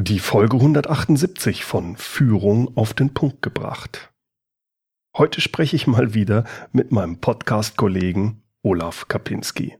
Die 0.00 0.20
Folge 0.20 0.58
178 0.58 1.64
von 1.64 1.96
Führung 1.96 2.76
auf 2.76 2.94
den 2.94 3.14
Punkt 3.14 3.42
gebracht. 3.42 4.12
Heute 5.16 5.40
spreche 5.40 5.74
ich 5.74 5.88
mal 5.88 6.14
wieder 6.14 6.44
mit 6.70 6.92
meinem 6.92 7.18
Podcast-Kollegen 7.18 8.40
Olaf 8.62 9.08
Kapinski. 9.08 9.76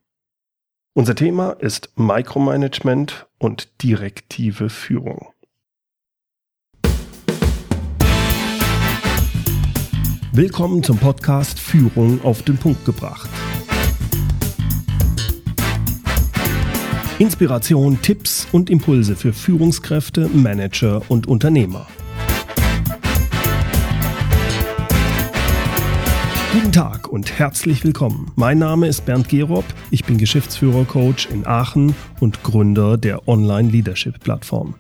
Unser 0.93 1.15
Thema 1.15 1.53
ist 1.53 1.93
Micromanagement 1.95 3.29
und 3.39 3.81
direktive 3.81 4.71
Führung. 4.71 5.29
Willkommen 10.33 10.83
zum 10.83 10.99
Podcast 10.99 11.61
Führung 11.61 12.25
auf 12.25 12.43
den 12.43 12.59
Punkt 12.59 12.85
gebracht. 12.85 13.31
Inspiration, 17.21 18.01
Tipps 18.01 18.47
und 18.53 18.71
Impulse 18.71 19.17
für 19.17 19.33
Führungskräfte, 19.33 20.29
Manager 20.29 21.03
und 21.09 21.27
Unternehmer. 21.27 21.89
Guten 26.53 26.71
Tag 26.71 27.09
und 27.09 27.37
herzlich 27.37 27.83
willkommen. 27.83 28.31
Mein 28.37 28.59
Name 28.59 28.87
ist 28.87 29.05
Bernd 29.05 29.29
Gerob, 29.29 29.65
ich 29.91 30.05
bin 30.05 30.17
Geschäftsführer-Coach 30.19 31.27
in 31.31 31.45
Aachen 31.45 31.97
und 32.21 32.45
Gründer 32.45 32.97
der 32.97 33.27
Online-Leadership-Plattform. 33.27 34.77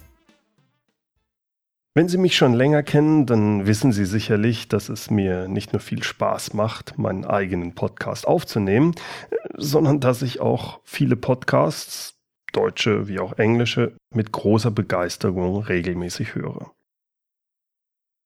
Wenn 1.94 2.08
Sie 2.08 2.18
mich 2.18 2.36
schon 2.36 2.54
länger 2.54 2.84
kennen, 2.84 3.26
dann 3.26 3.66
wissen 3.66 3.90
Sie 3.90 4.04
sicherlich, 4.04 4.68
dass 4.68 4.88
es 4.88 5.10
mir 5.10 5.48
nicht 5.48 5.72
nur 5.72 5.80
viel 5.80 6.04
Spaß 6.04 6.54
macht, 6.54 6.96
meinen 6.98 7.24
eigenen 7.24 7.74
Podcast 7.74 8.28
aufzunehmen, 8.28 8.94
sondern 9.56 9.98
dass 9.98 10.22
ich 10.22 10.38
auch 10.38 10.78
viele 10.84 11.16
Podcasts 11.16 12.17
deutsche 12.52 13.08
wie 13.08 13.18
auch 13.18 13.38
englische, 13.38 13.96
mit 14.14 14.32
großer 14.32 14.70
Begeisterung 14.70 15.62
regelmäßig 15.62 16.34
höre. 16.34 16.72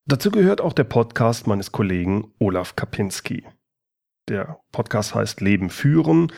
Dazu 0.08 0.30
gehört 0.30 0.60
auch 0.60 0.72
der 0.72 0.84
Podcast 0.84 1.46
meines 1.46 1.70
Kollegen 1.70 2.32
Olaf 2.38 2.74
Kapinski. 2.74 3.46
Der 4.28 4.60
Podcast 4.72 5.14
heißt 5.14 5.40
Leben 5.40 5.70
führen, 5.70 6.32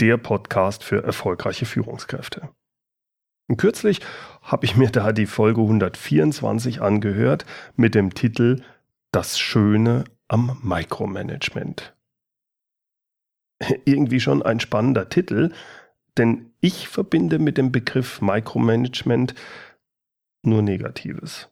der 0.00 0.16
Podcast 0.16 0.84
für 0.84 1.02
erfolgreiche 1.02 1.66
Führungskräfte. 1.66 2.50
Und 3.48 3.56
kürzlich 3.56 4.00
habe 4.42 4.66
ich 4.66 4.76
mir 4.76 4.90
da 4.90 5.12
die 5.12 5.26
Folge 5.26 5.62
124 5.62 6.82
angehört 6.82 7.46
mit 7.76 7.94
dem 7.94 8.14
Titel 8.14 8.62
Das 9.10 9.38
Schöne 9.38 10.04
am 10.28 10.60
Micromanagement. 10.62 11.96
Irgendwie 13.84 14.20
schon 14.20 14.42
ein 14.42 14.60
spannender 14.60 15.08
Titel, 15.08 15.52
denn 16.18 16.47
ich 16.60 16.88
verbinde 16.88 17.38
mit 17.38 17.58
dem 17.58 17.72
Begriff 17.72 18.20
Micromanagement 18.20 19.34
nur 20.42 20.62
Negatives. 20.62 21.48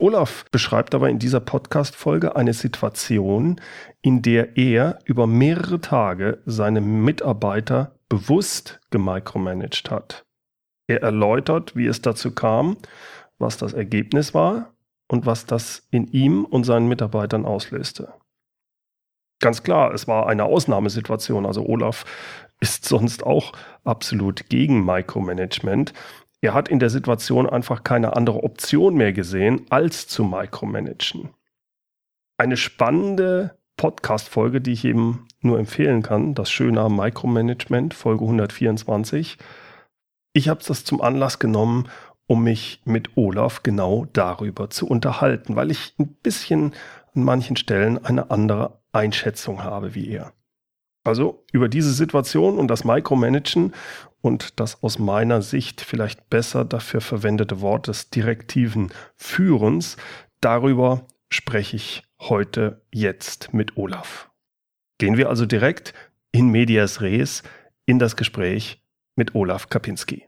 Olaf 0.00 0.44
beschreibt 0.50 0.94
aber 0.94 1.10
in 1.10 1.18
dieser 1.18 1.40
Podcast-Folge 1.40 2.36
eine 2.36 2.52
Situation, 2.52 3.60
in 4.00 4.22
der 4.22 4.56
er 4.56 5.00
über 5.04 5.26
mehrere 5.26 5.80
Tage 5.80 6.40
seine 6.46 6.80
Mitarbeiter 6.80 7.98
bewusst 8.08 8.80
gemicromanagt 8.90 9.90
hat. 9.90 10.24
Er 10.86 11.02
erläutert, 11.02 11.74
wie 11.74 11.86
es 11.86 12.00
dazu 12.00 12.32
kam, 12.32 12.76
was 13.38 13.56
das 13.56 13.72
Ergebnis 13.72 14.34
war 14.34 14.72
und 15.08 15.26
was 15.26 15.46
das 15.46 15.86
in 15.90 16.06
ihm 16.06 16.44
und 16.44 16.64
seinen 16.64 16.88
Mitarbeitern 16.88 17.44
auslöste. 17.44 18.12
Ganz 19.40 19.62
klar, 19.62 19.92
es 19.94 20.08
war 20.08 20.26
eine 20.28 20.44
Ausnahmesituation. 20.44 21.46
Also 21.46 21.64
Olaf 21.64 22.04
ist 22.60 22.84
sonst 22.84 23.24
auch 23.24 23.52
absolut 23.84 24.48
gegen 24.48 24.84
Micromanagement. 24.84 25.92
Er 26.40 26.54
hat 26.54 26.68
in 26.68 26.78
der 26.78 26.90
Situation 26.90 27.48
einfach 27.48 27.84
keine 27.84 28.14
andere 28.16 28.42
Option 28.44 28.94
mehr 28.94 29.12
gesehen, 29.12 29.66
als 29.70 30.06
zu 30.06 30.24
micromanagen. 30.24 31.30
Eine 32.36 32.56
spannende 32.56 33.58
Podcast-Folge, 33.76 34.60
die 34.60 34.72
ich 34.72 34.84
eben 34.84 35.26
nur 35.40 35.58
empfehlen 35.58 36.02
kann, 36.02 36.34
das 36.34 36.50
schöne 36.50 36.88
Micromanagement, 36.88 37.94
Folge 37.94 38.24
124. 38.24 39.38
Ich 40.32 40.48
habe 40.48 40.60
das 40.66 40.84
zum 40.84 41.00
Anlass 41.00 41.38
genommen, 41.38 41.88
um 42.26 42.44
mich 42.44 42.82
mit 42.84 43.16
Olaf 43.16 43.62
genau 43.62 44.04
darüber 44.12 44.70
zu 44.70 44.86
unterhalten, 44.86 45.56
weil 45.56 45.70
ich 45.70 45.94
ein 45.98 46.08
bisschen 46.22 46.74
an 47.14 47.24
manchen 47.24 47.56
Stellen 47.56 48.04
eine 48.04 48.30
andere 48.30 48.80
Einschätzung 48.92 49.64
habe 49.64 49.94
wie 49.94 50.08
er. 50.10 50.32
Also 51.08 51.42
über 51.52 51.70
diese 51.70 51.94
Situation 51.94 52.58
und 52.58 52.68
das 52.68 52.84
Micromanagen 52.84 53.72
und 54.20 54.60
das 54.60 54.82
aus 54.82 54.98
meiner 54.98 55.40
Sicht 55.40 55.80
vielleicht 55.80 56.28
besser 56.28 56.66
dafür 56.66 57.00
verwendete 57.00 57.62
Wort 57.62 57.88
des 57.88 58.10
direktiven 58.10 58.92
Führens, 59.16 59.96
darüber 60.42 61.06
spreche 61.30 61.76
ich 61.76 62.02
heute 62.20 62.82
jetzt 62.92 63.54
mit 63.54 63.78
Olaf. 63.78 64.30
Gehen 64.98 65.16
wir 65.16 65.30
also 65.30 65.46
direkt 65.46 65.94
in 66.30 66.50
medias 66.50 67.00
res 67.00 67.42
in 67.86 67.98
das 67.98 68.14
Gespräch 68.14 68.82
mit 69.16 69.34
Olaf 69.34 69.70
Kapinski. 69.70 70.26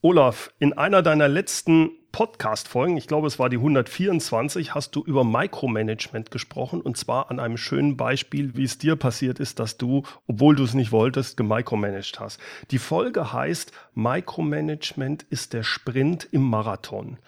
Olaf, 0.00 0.52
in 0.60 0.74
einer 0.74 1.02
deiner 1.02 1.26
letzten 1.26 1.90
Podcast-Folgen, 2.12 2.96
ich 2.96 3.08
glaube, 3.08 3.26
es 3.26 3.40
war 3.40 3.48
die 3.48 3.56
124, 3.56 4.72
hast 4.72 4.94
du 4.94 5.02
über 5.02 5.24
Micromanagement 5.24 6.30
gesprochen 6.30 6.80
und 6.80 6.96
zwar 6.96 7.32
an 7.32 7.40
einem 7.40 7.56
schönen 7.56 7.96
Beispiel, 7.96 8.56
wie 8.56 8.62
es 8.62 8.78
dir 8.78 8.94
passiert 8.94 9.40
ist, 9.40 9.58
dass 9.58 9.76
du, 9.76 10.04
obwohl 10.28 10.54
du 10.54 10.62
es 10.62 10.74
nicht 10.74 10.92
wolltest, 10.92 11.36
gemicromanagt 11.36 12.20
hast. 12.20 12.38
Die 12.70 12.78
Folge 12.78 13.32
heißt 13.32 13.72
Micromanagement 13.94 15.24
ist 15.30 15.52
der 15.52 15.64
Sprint 15.64 16.28
im 16.30 16.42
Marathon. 16.42 17.18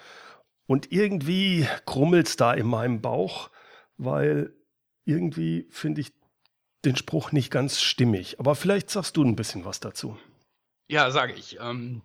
Und 0.69 0.92
irgendwie 0.92 1.66
krummelt 1.86 2.28
es 2.28 2.36
da 2.36 2.54
in 2.54 2.69
meinem 2.69 3.00
Bauch, 3.00 3.50
weil 3.97 4.54
irgendwie 5.04 5.66
finde 5.70 6.03
ich 6.03 6.12
den 6.84 6.94
Spruch 6.94 7.32
nicht 7.32 7.50
ganz 7.50 7.80
stimmig. 7.80 8.38
Aber 8.38 8.54
vielleicht 8.54 8.91
sagst 8.91 9.16
du 9.16 9.25
ein 9.25 9.34
bisschen 9.34 9.64
was 9.64 9.80
dazu. 9.80 10.16
Ja, 10.86 11.10
sage 11.10 11.32
ich. 11.32 11.59
Ähm 11.60 12.03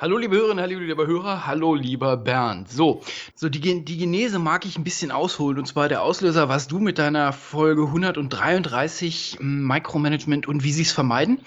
Hallo 0.00 0.16
liebe 0.16 0.36
Hörerinnen, 0.36 0.62
hallo 0.62 0.78
lieber 0.78 1.08
Hörer, 1.08 1.44
hallo 1.44 1.74
lieber 1.74 2.16
Bernd. 2.16 2.70
So, 2.70 3.02
so 3.34 3.48
die, 3.48 3.84
die 3.84 3.96
Genese 3.96 4.38
mag 4.38 4.64
ich 4.64 4.78
ein 4.78 4.84
bisschen 4.84 5.10
ausholen 5.10 5.58
und 5.58 5.66
zwar 5.66 5.88
der 5.88 6.04
Auslöser 6.04 6.48
warst 6.48 6.70
du 6.70 6.78
mit 6.78 6.98
deiner 6.98 7.32
Folge 7.32 7.82
133 7.82 9.38
hm, 9.40 9.66
Micromanagement 9.66 10.46
und 10.46 10.62
wie 10.62 10.70
sie 10.70 10.82
es 10.82 10.92
vermeiden. 10.92 11.40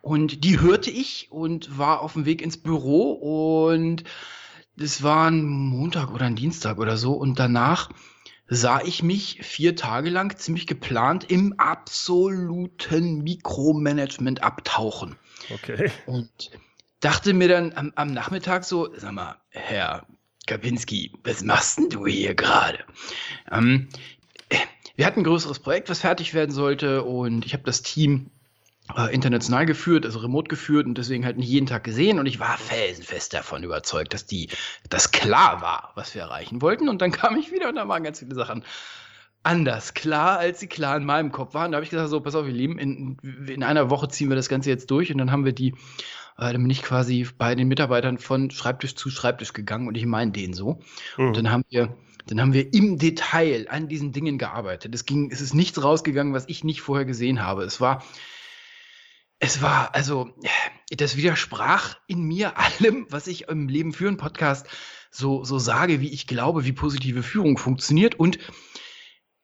Und 0.00 0.44
die 0.44 0.60
hörte 0.60 0.90
ich 0.90 1.28
und 1.30 1.76
war 1.76 2.00
auf 2.00 2.14
dem 2.14 2.24
Weg 2.24 2.40
ins 2.40 2.56
Büro 2.56 3.12
und 3.12 4.04
es 4.78 5.02
war 5.02 5.30
ein 5.30 5.44
Montag 5.44 6.10
oder 6.10 6.24
ein 6.24 6.36
Dienstag 6.36 6.78
oder 6.78 6.96
so 6.96 7.12
und 7.12 7.38
danach 7.38 7.90
sah 8.48 8.80
ich 8.80 9.02
mich 9.02 9.40
vier 9.42 9.76
Tage 9.76 10.08
lang 10.08 10.34
ziemlich 10.38 10.66
geplant 10.66 11.30
im 11.30 11.52
absoluten 11.58 13.22
Mikromanagement 13.24 14.42
abtauchen. 14.42 15.16
Okay. 15.52 15.90
Und 16.06 16.50
dachte 17.04 17.34
mir 17.34 17.48
dann 17.48 17.72
am, 17.74 17.92
am 17.96 18.12
Nachmittag 18.12 18.64
so, 18.64 18.88
sag 18.96 19.12
mal, 19.12 19.36
Herr 19.50 20.06
Kapinski, 20.46 21.12
was 21.22 21.42
machst 21.42 21.78
denn 21.78 21.90
du 21.90 22.06
hier 22.06 22.34
gerade? 22.34 22.78
Ähm, 23.50 23.88
wir 24.96 25.06
hatten 25.06 25.20
ein 25.20 25.24
größeres 25.24 25.58
Projekt, 25.58 25.90
was 25.90 26.00
fertig 26.00 26.34
werden 26.34 26.52
sollte 26.52 27.02
und 27.02 27.44
ich 27.44 27.52
habe 27.52 27.64
das 27.64 27.82
Team 27.82 28.30
äh, 28.96 29.12
international 29.12 29.66
geführt, 29.66 30.06
also 30.06 30.20
remote 30.20 30.48
geführt 30.48 30.86
und 30.86 30.96
deswegen 30.96 31.26
halt 31.26 31.36
nicht 31.36 31.48
jeden 31.48 31.66
Tag 31.66 31.84
gesehen 31.84 32.18
und 32.18 32.26
ich 32.26 32.40
war 32.40 32.56
felsenfest 32.56 33.34
davon 33.34 33.64
überzeugt, 33.64 34.14
dass 34.14 34.24
die, 34.24 34.48
das 34.88 35.10
klar 35.10 35.60
war, 35.60 35.92
was 35.96 36.14
wir 36.14 36.22
erreichen 36.22 36.62
wollten 36.62 36.88
und 36.88 37.02
dann 37.02 37.12
kam 37.12 37.36
ich 37.36 37.52
wieder 37.52 37.68
und 37.68 37.74
da 37.74 37.86
waren 37.86 38.04
ganz 38.04 38.20
viele 38.20 38.34
Sachen 38.34 38.64
anders 39.42 39.92
klar, 39.92 40.38
als 40.38 40.60
sie 40.60 40.68
klar 40.68 40.96
in 40.96 41.04
meinem 41.04 41.30
Kopf 41.30 41.52
waren. 41.52 41.72
Da 41.72 41.76
habe 41.76 41.84
ich 41.84 41.90
gesagt, 41.90 42.08
so, 42.08 42.20
pass 42.20 42.34
auf, 42.34 42.46
ihr 42.46 42.52
Lieben, 42.52 42.78
in, 42.78 43.18
in 43.46 43.62
einer 43.62 43.90
Woche 43.90 44.08
ziehen 44.08 44.30
wir 44.30 44.36
das 44.36 44.48
Ganze 44.48 44.70
jetzt 44.70 44.90
durch 44.90 45.12
und 45.12 45.18
dann 45.18 45.30
haben 45.30 45.44
wir 45.44 45.52
die 45.52 45.74
äh, 46.38 46.52
dann 46.52 46.62
bin 46.62 46.70
ich 46.70 46.82
quasi 46.82 47.26
bei 47.36 47.54
den 47.54 47.68
Mitarbeitern 47.68 48.18
von 48.18 48.50
Schreibtisch 48.50 48.94
zu 48.94 49.10
Schreibtisch 49.10 49.52
gegangen 49.52 49.88
und 49.88 49.96
ich 49.96 50.06
meine 50.06 50.32
den 50.32 50.52
so. 50.54 50.80
Mhm. 51.16 51.28
Und 51.28 51.36
dann 51.36 51.50
haben 51.50 51.64
wir 51.68 51.96
dann 52.26 52.40
haben 52.40 52.54
wir 52.54 52.72
im 52.72 52.98
Detail 52.98 53.66
an 53.68 53.88
diesen 53.88 54.12
Dingen 54.12 54.38
gearbeitet. 54.38 54.94
Es 54.94 55.04
ging, 55.04 55.30
es 55.30 55.42
ist 55.42 55.54
nichts 55.54 55.82
rausgegangen, 55.82 56.32
was 56.32 56.48
ich 56.48 56.64
nicht 56.64 56.80
vorher 56.80 57.04
gesehen 57.04 57.42
habe. 57.42 57.64
Es 57.64 57.80
war, 57.82 58.02
es 59.40 59.60
war, 59.60 59.94
also, 59.94 60.30
das 60.90 61.16
widersprach 61.16 61.96
in 62.06 62.22
mir 62.22 62.58
allem, 62.80 63.06
was 63.10 63.26
ich 63.26 63.48
im 63.48 63.68
Leben 63.68 63.92
führen 63.92 64.16
Podcast 64.16 64.66
so, 65.10 65.44
so 65.44 65.58
sage, 65.58 66.00
wie 66.00 66.12
ich 66.12 66.26
glaube, 66.26 66.64
wie 66.64 66.72
positive 66.72 67.22
Führung 67.22 67.58
funktioniert 67.58 68.18
und 68.18 68.38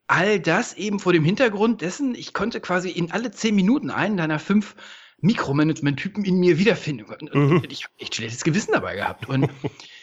all 0.06 0.40
das 0.40 0.74
eben 0.74 0.98
vor 0.98 1.12
dem 1.12 1.24
Hintergrund 1.24 1.82
dessen, 1.82 2.14
ich 2.14 2.32
konnte 2.32 2.60
quasi 2.60 2.90
in 2.90 3.12
alle 3.12 3.30
zehn 3.30 3.54
Minuten 3.54 3.90
einen 3.90 4.16
deiner 4.16 4.40
fünf 4.40 4.74
Mikromanagement-Typen 5.20 6.24
in 6.24 6.38
mir 6.38 6.58
wiederfinden. 6.58 7.06
Und 7.06 7.34
mhm. 7.34 7.62
ich 7.68 7.84
habe 7.84 7.94
echt 7.98 8.14
schlechtes 8.14 8.44
Gewissen 8.44 8.72
dabei 8.72 8.96
gehabt. 8.96 9.28
Und 9.28 9.50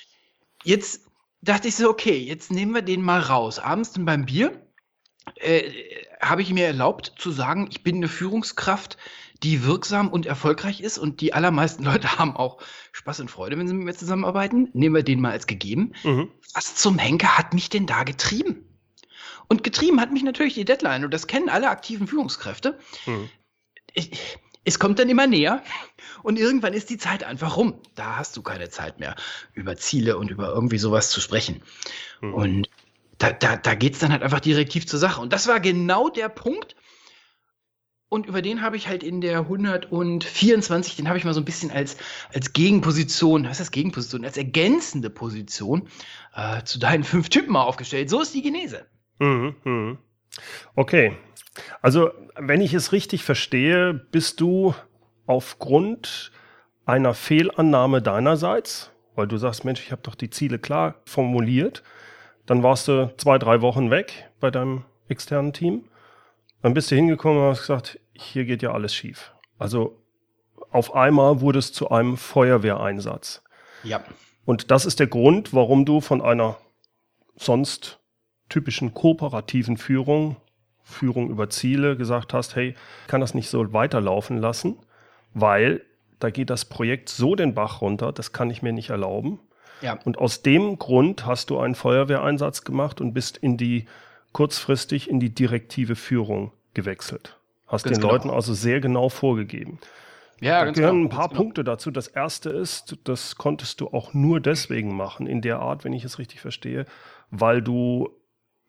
jetzt 0.63 1.07
dachte 1.41 1.67
ich 1.67 1.75
so, 1.75 1.89
okay, 1.89 2.17
jetzt 2.17 2.51
nehmen 2.51 2.73
wir 2.73 2.81
den 2.81 3.01
mal 3.01 3.19
raus. 3.19 3.59
Abends 3.59 3.91
dann 3.91 4.05
beim 4.05 4.25
Bier 4.25 4.61
äh, 5.35 5.71
habe 6.21 6.41
ich 6.41 6.53
mir 6.53 6.65
erlaubt 6.65 7.13
zu 7.17 7.31
sagen, 7.31 7.67
ich 7.69 7.83
bin 7.83 7.97
eine 7.97 8.07
Führungskraft, 8.07 8.97
die 9.43 9.63
wirksam 9.63 10.09
und 10.09 10.25
erfolgreich 10.25 10.81
ist 10.81 10.97
und 10.97 11.21
die 11.21 11.33
allermeisten 11.33 11.83
Leute 11.85 12.17
haben 12.17 12.35
auch 12.35 12.61
Spaß 12.91 13.19
und 13.19 13.31
Freude, 13.31 13.57
wenn 13.57 13.67
sie 13.67 13.73
mit 13.73 13.85
mir 13.85 13.95
zusammenarbeiten. 13.95 14.69
Nehmen 14.73 14.95
wir 14.95 15.03
den 15.03 15.21
mal 15.21 15.31
als 15.31 15.47
gegeben. 15.47 15.93
Mhm. 16.03 16.31
Was 16.53 16.75
zum 16.75 16.97
Henker 16.97 17.37
hat 17.37 17.53
mich 17.53 17.69
denn 17.69 17.85
da 17.85 18.03
getrieben? 18.03 18.63
Und 19.49 19.63
getrieben 19.63 20.01
hat 20.01 20.11
mich 20.11 20.23
natürlich 20.23 20.55
die 20.55 20.65
Deadline 20.65 21.05
und 21.05 21.13
das 21.13 21.27
kennen 21.27 21.49
alle 21.49 21.69
aktiven 21.69 22.07
Führungskräfte. 22.07 22.77
Mhm. 23.05 23.29
Ich, 23.93 24.37
es 24.67 24.79
kommt 24.79 24.99
dann 24.99 25.07
immer 25.07 25.27
näher 25.27 25.63
und 26.23 26.37
irgendwann 26.37 26.73
ist 26.73 26.89
die 26.89 26.97
Zeit 26.97 27.23
einfach 27.23 27.55
rum. 27.55 27.79
Da 27.95 28.17
hast 28.17 28.35
du 28.35 28.41
keine 28.41 28.69
Zeit 28.69 28.99
mehr, 28.99 29.15
über 29.53 29.77
Ziele 29.77 30.17
und 30.17 30.29
über 30.29 30.49
irgendwie 30.49 30.77
sowas 30.77 31.09
zu 31.09 31.21
sprechen. 31.21 31.63
Mhm. 32.19 32.33
Und 32.33 32.69
da, 33.17 33.31
da, 33.31 33.55
da 33.55 33.75
geht 33.75 33.93
es 33.93 33.99
dann 33.99 34.11
halt 34.11 34.23
einfach 34.23 34.41
direktiv 34.41 34.85
zur 34.85 34.99
Sache. 34.99 35.21
Und 35.21 35.31
das 35.31 35.47
war 35.47 35.61
genau 35.61 36.09
der 36.09 36.27
Punkt. 36.27 36.75
Und 38.09 38.25
über 38.25 38.41
den 38.41 38.61
habe 38.61 38.75
ich 38.75 38.89
halt 38.89 39.03
in 39.03 39.21
der 39.21 39.39
124, 39.39 40.97
den 40.97 41.07
habe 41.07 41.17
ich 41.17 41.23
mal 41.23 41.33
so 41.33 41.39
ein 41.41 41.45
bisschen 41.45 41.71
als, 41.71 41.95
als 42.33 42.51
Gegenposition, 42.51 43.45
was 43.45 43.51
ist 43.51 43.59
das 43.61 43.71
Gegenposition, 43.71 44.25
als 44.25 44.35
ergänzende 44.35 45.09
Position 45.09 45.87
äh, 46.35 46.63
zu 46.63 46.77
deinen 46.77 47.05
fünf 47.05 47.29
Typen 47.29 47.53
mal 47.53 47.63
aufgestellt. 47.63 48.09
So 48.09 48.21
ist 48.21 48.33
die 48.33 48.41
Genese. 48.41 48.85
Mhm, 49.19 49.55
mh. 49.63 49.97
Okay. 50.75 51.17
Also, 51.81 52.11
wenn 52.35 52.61
ich 52.61 52.73
es 52.73 52.91
richtig 52.91 53.23
verstehe, 53.23 53.93
bist 53.93 54.41
du 54.41 54.73
aufgrund 55.25 56.31
einer 56.85 57.13
Fehlannahme 57.13 58.01
deinerseits, 58.01 58.91
weil 59.15 59.27
du 59.27 59.37
sagst, 59.37 59.65
Mensch, 59.65 59.81
ich 59.81 59.91
habe 59.91 60.01
doch 60.03 60.15
die 60.15 60.29
Ziele 60.29 60.59
klar 60.59 60.95
formuliert, 61.05 61.83
dann 62.45 62.63
warst 62.63 62.87
du 62.87 63.13
zwei, 63.17 63.37
drei 63.37 63.61
Wochen 63.61 63.91
weg 63.91 64.29
bei 64.39 64.51
deinem 64.51 64.85
externen 65.09 65.53
Team. 65.53 65.85
Dann 66.61 66.73
bist 66.73 66.89
du 66.91 66.95
hingekommen 66.95 67.39
und 67.39 67.49
hast 67.49 67.61
gesagt, 67.61 67.99
hier 68.13 68.45
geht 68.45 68.61
ja 68.61 68.71
alles 68.71 68.93
schief. 68.95 69.33
Also 69.59 70.01
auf 70.71 70.95
einmal 70.95 71.41
wurde 71.41 71.59
es 71.59 71.73
zu 71.73 71.89
einem 71.89 72.17
Feuerwehreinsatz. 72.17 73.43
Ja. 73.83 74.03
Und 74.45 74.71
das 74.71 74.85
ist 74.85 74.99
der 74.99 75.07
Grund, 75.07 75.53
warum 75.53 75.85
du 75.85 76.01
von 76.01 76.21
einer 76.21 76.57
sonst 77.35 77.99
typischen 78.49 78.93
kooperativen 78.93 79.77
Führung, 79.77 80.37
Führung 80.87 81.29
über 81.29 81.49
Ziele, 81.49 81.97
gesagt 81.97 82.33
hast, 82.33 82.55
hey, 82.55 82.75
kann 83.07 83.21
das 83.21 83.33
nicht 83.33 83.49
so 83.49 83.73
weiterlaufen 83.73 84.37
lassen, 84.37 84.77
weil 85.33 85.81
da 86.19 86.29
geht 86.29 86.49
das 86.49 86.65
Projekt 86.65 87.09
so 87.09 87.35
den 87.35 87.53
Bach 87.53 87.81
runter, 87.81 88.11
das 88.11 88.31
kann 88.31 88.49
ich 88.49 88.61
mir 88.61 88.71
nicht 88.71 88.89
erlauben. 88.89 89.39
Ja. 89.81 89.99
Und 90.05 90.17
aus 90.17 90.41
dem 90.41 90.79
Grund 90.79 91.25
hast 91.25 91.49
du 91.49 91.59
einen 91.59 91.75
Feuerwehreinsatz 91.75 92.63
gemacht 92.63 93.01
und 93.01 93.13
bist 93.13 93.37
in 93.37 93.57
die 93.57 93.85
kurzfristig 94.31 95.09
in 95.09 95.19
die 95.19 95.29
direktive 95.29 95.95
Führung 95.95 96.51
gewechselt. 96.73 97.37
Hast 97.67 97.83
ganz 97.83 97.97
den 97.97 98.01
genau. 98.01 98.13
Leuten 98.13 98.29
also 98.29 98.53
sehr 98.53 98.79
genau 98.79 99.09
vorgegeben. 99.09 99.79
Ja, 100.39 100.63
da 100.63 100.71
gehören 100.71 100.95
genau, 100.95 101.07
ein 101.07 101.09
paar 101.09 101.29
genau. 101.29 101.41
Punkte 101.41 101.63
dazu. 101.63 101.91
Das 101.91 102.07
erste 102.07 102.49
ist, 102.49 102.97
das 103.03 103.35
konntest 103.35 103.81
du 103.81 103.87
auch 103.87 104.13
nur 104.13 104.39
deswegen 104.39 104.95
machen, 104.95 105.27
in 105.27 105.41
der 105.41 105.59
Art, 105.59 105.83
wenn 105.83 105.93
ich 105.93 106.03
es 106.03 106.17
richtig 106.17 106.41
verstehe, 106.41 106.85
weil 107.29 107.61
du 107.61 108.09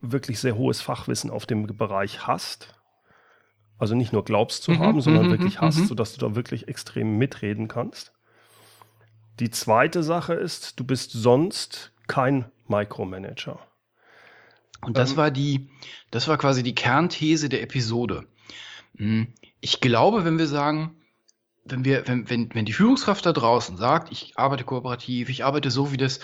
wirklich 0.01 0.39
sehr 0.41 0.57
hohes 0.57 0.81
Fachwissen 0.81 1.31
auf 1.31 1.47
dem 1.47 1.67
Bereich 1.67 2.27
hast. 2.27 2.75
Also 3.79 3.95
nicht 3.95 4.13
nur 4.13 4.25
glaubst 4.25 4.63
zu 4.65 4.73
mhm, 4.73 4.79
haben, 4.81 5.01
sondern 5.01 5.27
mhm, 5.27 5.31
wirklich 5.31 5.61
mhm, 5.61 5.67
hast, 5.67 5.87
sodass 5.87 6.15
du 6.15 6.27
da 6.27 6.35
wirklich 6.35 6.69
extrem 6.69 7.17
mitreden 7.19 7.69
kannst. 7.69 8.13
Die 9.39 9.51
zweite 9.51 10.03
Sache 10.03 10.35
ist, 10.35 10.81
du 10.81 10.85
bist 10.85 11.13
sonst 11.13 11.93
kein 12.09 12.47
Micromanager. 12.67 13.61
Und 14.81 14.97
das 14.97 15.13
ähm, 15.13 15.17
war 15.17 15.31
die, 15.31 15.71
das 16.11 16.29
war 16.29 16.39
quasi 16.39 16.63
die 16.63 16.75
Kernthese 16.75 17.49
der 17.49 17.63
Episode. 17.63 18.27
Hm, 18.97 19.33
ich 19.61 19.81
glaube, 19.81 20.25
wenn 20.25 20.39
wir 20.39 20.49
sagen, 20.49 20.97
wenn 21.71 21.85
wir, 21.85 22.07
wenn, 22.07 22.29
wenn, 22.29 22.55
wenn 22.55 22.65
die 22.65 22.73
Führungskraft 22.73 23.25
da 23.27 23.33
draußen 23.33 23.77
sagt, 23.77 24.13
ich 24.13 24.33
arbeite 24.37 24.65
kooperativ, 24.65 25.29
ich 25.29 25.45
arbeite 25.45 25.71
so, 25.71 25.93
wie 25.93 25.97
das 25.97 26.21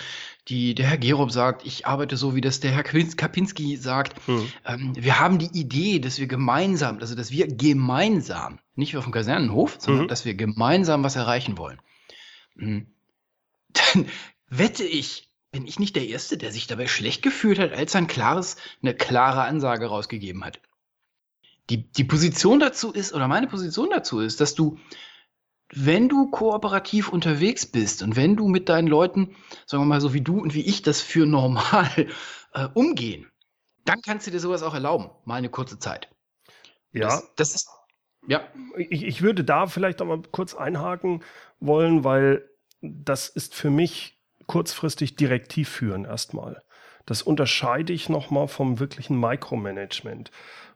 die, 0.48 0.74
der 0.74 0.86
Herr 0.86 0.98
Gerob 0.98 1.30
sagt, 1.30 1.66
ich 1.66 1.86
arbeite 1.86 2.16
so, 2.16 2.34
wie 2.34 2.40
das 2.40 2.60
der 2.60 2.72
Herr 2.72 2.82
Kapinski 2.82 3.76
sagt, 3.76 4.26
hm. 4.26 4.46
ähm, 4.66 4.92
wir 4.96 5.18
haben 5.18 5.38
die 5.38 5.58
Idee, 5.58 5.98
dass 5.98 6.18
wir 6.18 6.26
gemeinsam, 6.26 6.98
also 6.98 7.14
dass 7.14 7.30
wir 7.30 7.48
gemeinsam, 7.48 8.58
nicht 8.74 8.96
auf 8.96 9.04
dem 9.04 9.12
Kasernenhof, 9.12 9.76
sondern 9.78 10.04
mhm. 10.04 10.08
dass 10.08 10.24
wir 10.24 10.34
gemeinsam 10.34 11.04
was 11.04 11.16
erreichen 11.16 11.56
wollen. 11.58 11.78
Hm 12.56 12.86
dann 13.94 14.06
wette 14.48 14.84
ich, 14.84 15.28
bin 15.50 15.66
ich 15.66 15.78
nicht 15.78 15.96
der 15.96 16.06
Erste, 16.06 16.36
der 16.36 16.52
sich 16.52 16.66
dabei 16.66 16.86
schlecht 16.86 17.22
gefühlt 17.22 17.58
hat, 17.58 17.72
als 17.72 17.94
er 17.94 18.02
ein 18.02 18.06
klares, 18.06 18.56
eine 18.82 18.94
klare 18.94 19.42
Ansage 19.42 19.86
rausgegeben 19.86 20.44
hat. 20.44 20.60
Die, 21.70 21.90
die 21.90 22.04
Position 22.04 22.60
dazu 22.60 22.92
ist, 22.92 23.14
oder 23.14 23.28
meine 23.28 23.46
Position 23.46 23.90
dazu 23.90 24.20
ist, 24.20 24.40
dass 24.40 24.54
du, 24.54 24.78
wenn 25.76 26.08
du 26.08 26.30
kooperativ 26.30 27.08
unterwegs 27.08 27.66
bist 27.66 28.02
und 28.02 28.16
wenn 28.16 28.36
du 28.36 28.48
mit 28.48 28.68
deinen 28.68 28.88
Leuten, 28.88 29.34
sagen 29.66 29.82
wir 29.82 29.86
mal 29.86 30.00
so 30.00 30.14
wie 30.14 30.20
du 30.20 30.38
und 30.40 30.54
wie 30.54 30.62
ich 30.62 30.82
das 30.82 31.00
für 31.00 31.26
normal 31.26 32.08
äh, 32.54 32.68
umgehen, 32.74 33.30
dann 33.84 34.00
kannst 34.00 34.26
du 34.26 34.30
dir 34.30 34.40
sowas 34.40 34.62
auch 34.62 34.74
erlauben, 34.74 35.10
mal 35.24 35.36
eine 35.36 35.50
kurze 35.50 35.78
Zeit. 35.78 36.08
Ja. 36.92 37.06
Das, 37.06 37.34
das 37.36 37.54
ist, 37.54 37.68
ja. 38.26 38.42
Ich, 38.76 39.04
ich 39.04 39.22
würde 39.22 39.44
da 39.44 39.66
vielleicht 39.66 40.00
auch 40.00 40.06
mal 40.06 40.22
kurz 40.30 40.54
einhaken 40.54 41.22
wollen, 41.60 42.04
weil 42.04 42.48
das 42.80 43.28
ist 43.28 43.54
für 43.54 43.70
mich 43.70 44.18
kurzfristig 44.46 45.16
direktiv 45.16 45.68
führen 45.68 46.04
erstmal. 46.04 46.62
Das 47.06 47.22
unterscheide 47.22 47.92
ich 47.92 48.08
nochmal 48.08 48.48
vom 48.48 48.78
wirklichen 48.78 49.18
Micromanagement, 49.18 50.30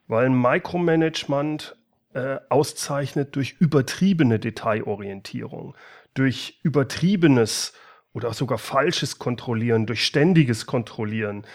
weil 0.07 0.29
Micromanagement 0.29 1.78
äh, 2.13 2.37
auszeichnet 2.49 3.35
durch 3.35 3.55
übertriebene 3.59 4.39
Detailorientierung, 4.39 5.75
durch 6.13 6.59
übertriebenes 6.63 7.73
oder 8.13 8.33
sogar 8.33 8.57
falsches 8.57 9.19
Kontrollieren, 9.19 9.85
durch 9.85 10.03
ständiges 10.03 10.65
Kontrollieren, 10.65 11.45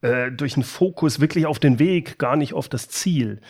äh, 0.00 0.30
durch 0.30 0.54
einen 0.54 0.64
Fokus 0.64 1.20
wirklich 1.20 1.46
auf 1.46 1.58
den 1.58 1.78
Weg, 1.78 2.18
gar 2.18 2.36
nicht 2.36 2.54
auf 2.54 2.68
das 2.68 2.88
Ziel. 2.88 3.40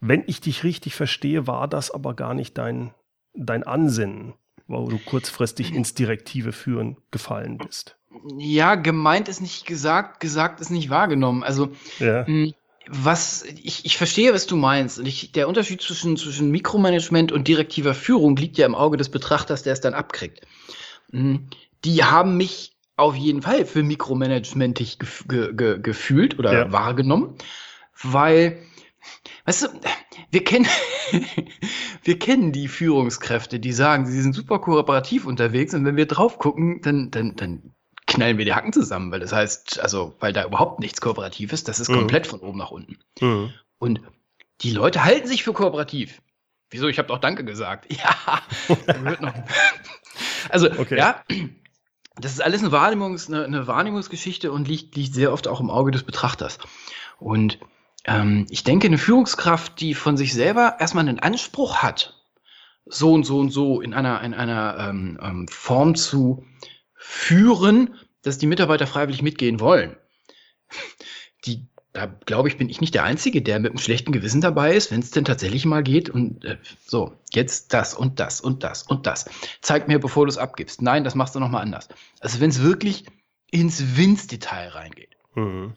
Wenn 0.00 0.24
ich 0.26 0.40
dich 0.40 0.64
richtig 0.64 0.94
verstehe, 0.94 1.46
war 1.46 1.68
das 1.68 1.90
aber 1.90 2.14
gar 2.14 2.34
nicht 2.34 2.58
dein, 2.58 2.92
dein 3.34 3.62
Ansinnen 3.62 4.34
wo 4.66 4.88
du 4.88 4.98
kurzfristig 4.98 5.74
ins 5.74 5.94
direktive 5.94 6.52
Führen 6.52 6.96
gefallen 7.10 7.58
bist. 7.58 7.96
Ja, 8.38 8.76
gemeint 8.76 9.28
ist 9.28 9.40
nicht 9.40 9.66
gesagt, 9.66 10.20
gesagt 10.20 10.60
ist 10.60 10.70
nicht 10.70 10.90
wahrgenommen. 10.90 11.42
Also, 11.42 11.72
ja. 11.98 12.26
Hm, 12.26 12.54
was, 12.88 13.44
ich, 13.62 13.84
ich 13.84 13.96
verstehe, 13.96 14.32
was 14.34 14.46
du 14.46 14.56
meinst. 14.56 14.98
Und 14.98 15.06
ich, 15.06 15.32
der 15.32 15.48
Unterschied 15.48 15.80
zwischen, 15.80 16.16
zwischen 16.16 16.50
Mikromanagement 16.50 17.32
und 17.32 17.48
direktiver 17.48 17.94
Führung 17.94 18.36
liegt 18.36 18.58
ja 18.58 18.66
im 18.66 18.74
Auge 18.74 18.96
des 18.96 19.08
Betrachters, 19.08 19.62
der 19.62 19.72
es 19.72 19.80
dann 19.80 19.94
abkriegt. 19.94 20.46
Hm, 21.10 21.48
die 21.84 22.04
haben 22.04 22.36
mich 22.36 22.76
auf 22.96 23.16
jeden 23.16 23.42
Fall 23.42 23.66
für 23.66 23.82
mikromanagementig 23.82 24.98
gef 24.98 25.24
ge 25.28 25.52
ge 25.52 25.80
gefühlt 25.80 26.38
oder 26.38 26.52
ja. 26.52 26.72
wahrgenommen, 26.72 27.36
weil 28.02 28.58
Weißt 29.44 29.62
du, 29.64 29.68
wir 30.30 30.44
kennen, 30.44 30.66
wir 32.02 32.18
kennen 32.18 32.52
die 32.52 32.68
Führungskräfte, 32.68 33.60
die 33.60 33.72
sagen, 33.72 34.06
sie 34.06 34.22
sind 34.22 34.34
super 34.34 34.58
kooperativ 34.58 35.26
unterwegs 35.26 35.74
und 35.74 35.84
wenn 35.84 35.96
wir 35.96 36.06
drauf 36.06 36.38
gucken, 36.38 36.80
dann, 36.80 37.10
dann, 37.10 37.36
dann 37.36 37.73
knallen 38.14 38.38
wir 38.38 38.44
die 38.44 38.54
Hacken 38.54 38.72
zusammen, 38.72 39.10
weil 39.12 39.20
das 39.20 39.32
heißt, 39.32 39.80
also, 39.80 40.14
weil 40.20 40.32
da 40.32 40.44
überhaupt 40.44 40.80
nichts 40.80 41.00
kooperativ 41.00 41.52
ist, 41.52 41.68
das 41.68 41.80
ist 41.80 41.90
mhm. 41.90 41.96
komplett 41.96 42.26
von 42.26 42.40
oben 42.40 42.58
nach 42.58 42.70
unten. 42.70 42.98
Mhm. 43.20 43.52
Und 43.78 44.00
die 44.62 44.70
Leute 44.70 45.04
halten 45.04 45.26
sich 45.26 45.44
für 45.44 45.52
kooperativ. 45.52 46.22
Wieso? 46.70 46.88
Ich 46.88 46.98
habe 46.98 47.08
doch 47.08 47.18
Danke 47.18 47.44
gesagt. 47.44 47.86
Ja, 47.94 48.42
wird 49.02 49.20
noch. 49.20 49.34
also, 50.48 50.70
okay. 50.70 50.96
ja, 50.96 51.22
das 52.16 52.32
ist 52.32 52.42
alles 52.42 52.62
eine, 52.62 52.72
Wahrnehmungs-, 52.72 53.28
eine, 53.28 53.44
eine 53.44 53.66
Wahrnehmungsgeschichte 53.66 54.52
und 54.52 54.68
liegt, 54.68 54.96
liegt 54.96 55.14
sehr 55.14 55.32
oft 55.32 55.48
auch 55.48 55.60
im 55.60 55.70
Auge 55.70 55.90
des 55.90 56.04
Betrachters. 56.04 56.58
Und 57.18 57.58
ähm, 58.04 58.46
ich 58.50 58.64
denke, 58.64 58.86
eine 58.86 58.98
Führungskraft, 58.98 59.80
die 59.80 59.94
von 59.94 60.16
sich 60.16 60.34
selber 60.34 60.76
erstmal 60.78 61.08
einen 61.08 61.18
Anspruch 61.18 61.78
hat, 61.78 62.14
so 62.86 63.12
und 63.12 63.24
so 63.24 63.38
und 63.38 63.50
so 63.50 63.80
in 63.80 63.94
einer, 63.94 64.20
in 64.22 64.34
einer 64.34 64.76
ähm, 64.78 65.18
ähm, 65.22 65.48
Form 65.48 65.94
zu 65.94 66.44
führen, 67.06 67.94
dass 68.22 68.38
die 68.38 68.46
Mitarbeiter 68.46 68.86
freiwillig 68.86 69.20
mitgehen 69.20 69.60
wollen. 69.60 69.96
Die, 71.44 71.66
da 71.92 72.06
glaube 72.06 72.48
ich, 72.48 72.56
bin 72.56 72.70
ich 72.70 72.80
nicht 72.80 72.94
der 72.94 73.04
Einzige, 73.04 73.42
der 73.42 73.60
mit 73.60 73.72
einem 73.72 73.78
schlechten 73.78 74.10
Gewissen 74.10 74.40
dabei 74.40 74.74
ist, 74.74 74.90
wenn 74.90 75.00
es 75.00 75.10
denn 75.10 75.26
tatsächlich 75.26 75.66
mal 75.66 75.82
geht 75.82 76.08
und 76.08 76.42
äh, 76.46 76.56
so, 76.86 77.12
jetzt 77.34 77.74
das 77.74 77.92
und 77.92 78.20
das 78.20 78.40
und 78.40 78.64
das 78.64 78.84
und 78.84 79.06
das. 79.06 79.26
Zeig 79.60 79.86
mir, 79.86 79.98
bevor 79.98 80.24
du 80.24 80.30
es 80.30 80.38
abgibst. 80.38 80.80
Nein, 80.80 81.04
das 81.04 81.14
machst 81.14 81.34
du 81.34 81.40
nochmal 81.40 81.60
anders. 81.60 81.88
Also 82.20 82.40
wenn 82.40 82.48
es 82.48 82.62
wirklich 82.62 83.04
ins 83.50 83.98
Winzdetail 83.98 84.68
reingeht. 84.70 85.16
Mhm. 85.34 85.74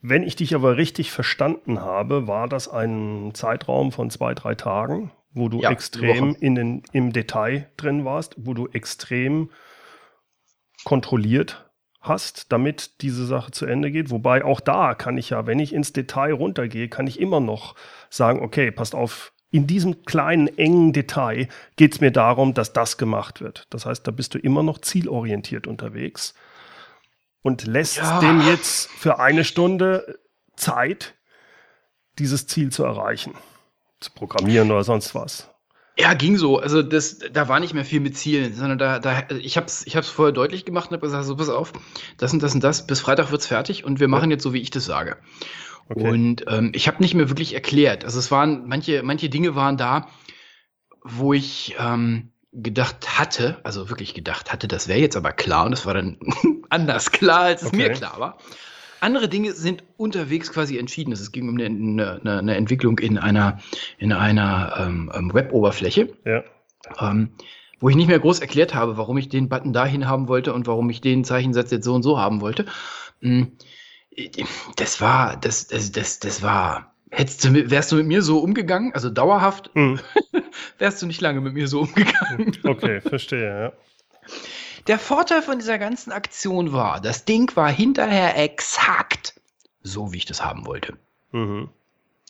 Wenn 0.00 0.22
ich 0.22 0.36
dich 0.36 0.54
aber 0.54 0.76
richtig 0.76 1.10
verstanden 1.10 1.80
habe, 1.80 2.26
war 2.26 2.48
das 2.48 2.68
ein 2.68 3.32
Zeitraum 3.34 3.90
von 3.90 4.10
zwei, 4.10 4.34
drei 4.34 4.54
Tagen, 4.54 5.10
wo 5.32 5.48
du 5.48 5.60
ja, 5.60 5.70
extrem 5.70 6.36
in 6.38 6.54
den, 6.54 6.82
im 6.92 7.12
Detail 7.12 7.68
drin 7.76 8.04
warst, 8.04 8.34
wo 8.38 8.54
du 8.54 8.68
extrem 8.68 9.50
kontrolliert 10.84 11.68
hast, 12.00 12.52
damit 12.52 13.02
diese 13.02 13.26
Sache 13.26 13.50
zu 13.50 13.66
Ende 13.66 13.90
geht. 13.90 14.10
Wobei 14.10 14.44
auch 14.44 14.60
da 14.60 14.94
kann 14.94 15.18
ich 15.18 15.30
ja, 15.30 15.46
wenn 15.46 15.58
ich 15.58 15.72
ins 15.72 15.92
Detail 15.92 16.32
runtergehe, 16.32 16.88
kann 16.88 17.08
ich 17.08 17.18
immer 17.18 17.40
noch 17.40 17.74
sagen, 18.08 18.40
okay, 18.40 18.70
passt 18.70 18.94
auf, 18.94 19.32
in 19.50 19.66
diesem 19.66 20.04
kleinen, 20.04 20.46
engen 20.58 20.92
Detail 20.92 21.48
geht 21.76 21.94
es 21.94 22.00
mir 22.00 22.12
darum, 22.12 22.54
dass 22.54 22.72
das 22.72 22.98
gemacht 22.98 23.40
wird. 23.40 23.66
Das 23.70 23.84
heißt, 23.84 24.06
da 24.06 24.12
bist 24.12 24.34
du 24.34 24.38
immer 24.38 24.62
noch 24.62 24.78
zielorientiert 24.78 25.66
unterwegs 25.66 26.34
und 27.42 27.66
lässt 27.66 27.98
ja. 27.98 28.20
dem 28.20 28.40
jetzt 28.40 28.90
für 28.90 29.18
eine 29.18 29.44
Stunde 29.44 30.18
Zeit, 30.56 31.14
dieses 32.18 32.46
Ziel 32.46 32.70
zu 32.70 32.84
erreichen, 32.84 33.34
zu 34.00 34.10
programmieren 34.12 34.70
oder 34.70 34.84
sonst 34.84 35.14
was. 35.14 35.48
Ja, 35.98 36.14
ging 36.14 36.36
so. 36.36 36.58
Also 36.58 36.82
das, 36.82 37.18
da 37.18 37.48
war 37.48 37.58
nicht 37.58 37.74
mehr 37.74 37.84
viel 37.84 37.98
mit 37.98 38.16
Zielen, 38.16 38.54
sondern 38.54 38.78
da, 38.78 39.00
da 39.00 39.24
ich 39.30 39.56
habe 39.56 39.66
es 39.66 39.84
ich 39.84 39.96
hab's 39.96 40.08
vorher 40.08 40.32
deutlich 40.32 40.64
gemacht 40.64 40.90
und 40.90 40.96
habe 40.96 41.06
gesagt, 41.06 41.24
so 41.24 41.34
pass 41.34 41.48
auf, 41.48 41.72
das 42.18 42.32
und 42.32 42.40
das 42.42 42.54
und 42.54 42.62
das, 42.62 42.86
bis 42.86 43.00
Freitag 43.00 43.32
wird's 43.32 43.46
fertig 43.46 43.84
und 43.84 43.98
wir 43.98 44.06
machen 44.06 44.30
jetzt 44.30 44.44
so, 44.44 44.52
wie 44.52 44.60
ich 44.60 44.70
das 44.70 44.84
sage. 44.84 45.16
Okay. 45.88 46.08
Und 46.08 46.44
ähm, 46.48 46.70
ich 46.74 46.86
habe 46.86 47.02
nicht 47.02 47.14
mehr 47.14 47.28
wirklich 47.28 47.54
erklärt. 47.54 48.04
Also 48.04 48.18
es 48.18 48.30
waren, 48.30 48.68
manche, 48.68 49.02
manche 49.02 49.28
Dinge 49.28 49.56
waren 49.56 49.76
da, 49.76 50.08
wo 51.02 51.32
ich 51.32 51.74
ähm, 51.80 52.30
gedacht 52.62 53.18
hatte, 53.18 53.58
also 53.62 53.88
wirklich 53.88 54.14
gedacht 54.14 54.52
hatte, 54.52 54.68
das 54.68 54.88
wäre 54.88 54.98
jetzt 54.98 55.16
aber 55.16 55.32
klar 55.32 55.64
und 55.64 55.70
das 55.70 55.86
war 55.86 55.94
dann 55.94 56.18
anders 56.70 57.10
klar, 57.10 57.42
als 57.42 57.62
es 57.62 57.68
okay. 57.68 57.76
mir 57.76 57.90
klar 57.90 58.18
war. 58.18 58.38
Andere 59.00 59.28
Dinge 59.28 59.52
sind 59.52 59.84
unterwegs 59.96 60.52
quasi 60.52 60.76
entschieden. 60.76 61.12
Es 61.12 61.30
ging 61.30 61.48
um 61.48 61.56
eine, 61.56 62.18
eine, 62.20 62.38
eine 62.38 62.56
Entwicklung 62.56 62.98
in 62.98 63.16
einer, 63.16 63.60
in 63.98 64.12
einer 64.12 64.74
ähm, 64.76 65.12
ähm, 65.14 65.32
Web-Oberfläche. 65.32 66.08
Ja. 66.24 66.42
Ähm, 67.00 67.30
wo 67.80 67.88
ich 67.88 67.96
nicht 67.96 68.08
mehr 68.08 68.18
groß 68.18 68.40
erklärt 68.40 68.74
habe, 68.74 68.96
warum 68.96 69.18
ich 69.18 69.28
den 69.28 69.48
Button 69.48 69.72
dahin 69.72 70.08
haben 70.08 70.26
wollte 70.26 70.52
und 70.52 70.66
warum 70.66 70.90
ich 70.90 71.00
den 71.00 71.22
Zeichensatz 71.22 71.70
jetzt 71.70 71.84
so 71.84 71.94
und 71.94 72.02
so 72.02 72.18
haben 72.18 72.40
wollte. 72.40 72.66
Hm, 73.20 73.52
das 74.76 75.00
war, 75.00 75.36
das, 75.36 75.68
das, 75.68 75.92
das, 75.92 76.18
das 76.18 76.42
war. 76.42 76.92
Hättest 77.10 77.44
du, 77.44 77.70
wärst 77.70 77.92
du 77.92 77.96
mit 77.96 78.06
mir 78.06 78.22
so 78.22 78.38
umgegangen, 78.40 78.92
also 78.94 79.10
dauerhaft, 79.10 79.70
hm. 79.74 79.98
wärst 80.78 81.00
du 81.00 81.06
nicht 81.06 81.20
lange 81.20 81.40
mit 81.40 81.54
mir 81.54 81.68
so 81.68 81.80
umgegangen. 81.80 82.56
Okay, 82.64 83.00
verstehe, 83.00 83.62
ja. 83.62 83.72
Der 84.86 84.98
Vorteil 84.98 85.42
von 85.42 85.58
dieser 85.58 85.78
ganzen 85.78 86.12
Aktion 86.12 86.72
war, 86.72 87.00
das 87.00 87.24
Ding 87.24 87.54
war 87.56 87.70
hinterher 87.70 88.38
exakt 88.38 89.34
so, 89.82 90.12
wie 90.12 90.18
ich 90.18 90.26
das 90.26 90.44
haben 90.44 90.66
wollte. 90.66 90.96
Mhm. 91.32 91.68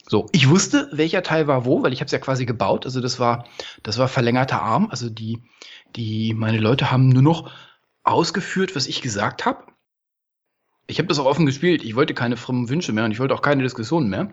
So, 0.07 0.27
ich 0.31 0.49
wusste, 0.49 0.89
welcher 0.91 1.23
Teil 1.23 1.47
war 1.47 1.65
wo, 1.65 1.83
weil 1.83 1.93
ich 1.93 1.99
habe 1.99 2.07
es 2.07 2.11
ja 2.11 2.19
quasi 2.19 2.45
gebaut. 2.45 2.85
Also 2.85 2.99
das 2.99 3.19
war, 3.19 3.45
das 3.83 3.97
war 3.97 4.07
verlängerter 4.07 4.61
Arm. 4.61 4.87
Also 4.89 5.09
die, 5.09 5.43
die, 5.95 6.33
meine 6.33 6.57
Leute 6.57 6.89
haben 6.91 7.09
nur 7.09 7.21
noch 7.21 7.51
ausgeführt, 8.03 8.75
was 8.75 8.87
ich 8.87 9.01
gesagt 9.01 9.45
habe. 9.45 9.65
Ich 10.87 10.97
habe 10.97 11.07
das 11.07 11.19
auch 11.19 11.25
offen 11.25 11.45
gespielt. 11.45 11.83
Ich 11.83 11.95
wollte 11.95 12.15
keine 12.15 12.37
frommen 12.37 12.69
Wünsche 12.69 12.91
mehr 12.91 13.05
und 13.05 13.11
ich 13.11 13.19
wollte 13.19 13.35
auch 13.35 13.43
keine 13.43 13.61
Diskussionen 13.61 14.09
mehr. 14.09 14.31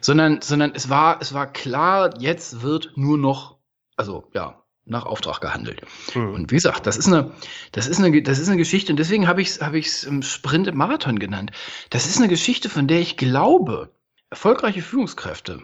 Sondern, 0.00 0.42
sondern 0.42 0.72
es 0.74 0.88
war, 0.88 1.20
es 1.20 1.32
war 1.32 1.52
klar, 1.52 2.20
jetzt 2.20 2.62
wird 2.62 2.92
nur 2.96 3.16
noch, 3.16 3.58
also 3.96 4.28
ja, 4.34 4.62
nach 4.84 5.04
Auftrag 5.04 5.40
gehandelt. 5.40 5.82
Mhm. 6.14 6.34
Und 6.34 6.50
wie 6.50 6.56
gesagt, 6.56 6.86
das 6.86 6.96
ist 6.96 7.08
eine, 7.08 7.32
das 7.72 7.86
ist 7.86 7.98
eine, 7.98 8.22
das 8.22 8.38
ist 8.38 8.48
eine 8.48 8.56
Geschichte 8.56 8.92
und 8.92 8.98
deswegen 8.98 9.26
habe 9.26 9.42
ich 9.42 9.48
es, 9.48 9.60
habe 9.60 9.78
ich 9.78 9.86
es 9.86 10.04
im 10.04 10.22
Sprint 10.22 10.68
im 10.68 10.76
Marathon 10.76 11.18
genannt. 11.18 11.50
Das 11.90 12.06
ist 12.06 12.18
eine 12.18 12.28
Geschichte, 12.28 12.68
von 12.68 12.86
der 12.86 13.00
ich 13.00 13.16
glaube, 13.16 13.90
erfolgreiche 14.30 14.82
Führungskräfte 14.82 15.62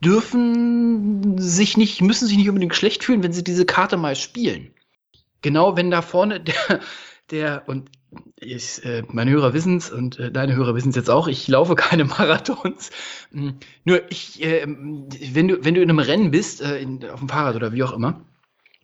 dürfen 0.00 1.38
sich 1.38 1.76
nicht, 1.76 2.02
müssen 2.02 2.26
sich 2.26 2.36
nicht 2.36 2.48
unbedingt 2.48 2.74
schlecht 2.74 3.04
fühlen, 3.04 3.22
wenn 3.22 3.32
sie 3.32 3.44
diese 3.44 3.64
Karte 3.64 3.96
mal 3.96 4.16
spielen. 4.16 4.74
Genau, 5.42 5.76
wenn 5.76 5.90
da 5.90 6.02
vorne 6.02 6.40
der, 6.40 6.80
der 7.30 7.62
und 7.66 7.90
ich, 8.36 8.84
äh, 8.84 9.02
meine 9.08 9.30
Hörer 9.30 9.54
wissen 9.54 9.76
es 9.76 9.90
und 9.90 10.18
äh, 10.18 10.30
deine 10.30 10.54
Hörer 10.54 10.74
wissen 10.74 10.90
es 10.90 10.96
jetzt 10.96 11.10
auch, 11.10 11.28
ich 11.28 11.48
laufe 11.48 11.74
keine 11.76 12.04
Marathons. 12.04 12.90
Hm, 13.32 13.58
nur 13.84 14.10
ich, 14.10 14.42
äh, 14.42 14.66
wenn 14.66 15.48
du, 15.48 15.64
wenn 15.64 15.74
du 15.74 15.82
in 15.82 15.90
einem 15.90 15.98
Rennen 15.98 16.30
bist, 16.30 16.60
äh, 16.60 16.78
in, 16.78 17.08
auf 17.08 17.20
dem 17.20 17.28
Fahrrad 17.28 17.56
oder 17.56 17.72
wie 17.72 17.82
auch 17.82 17.92
immer, 17.92 18.24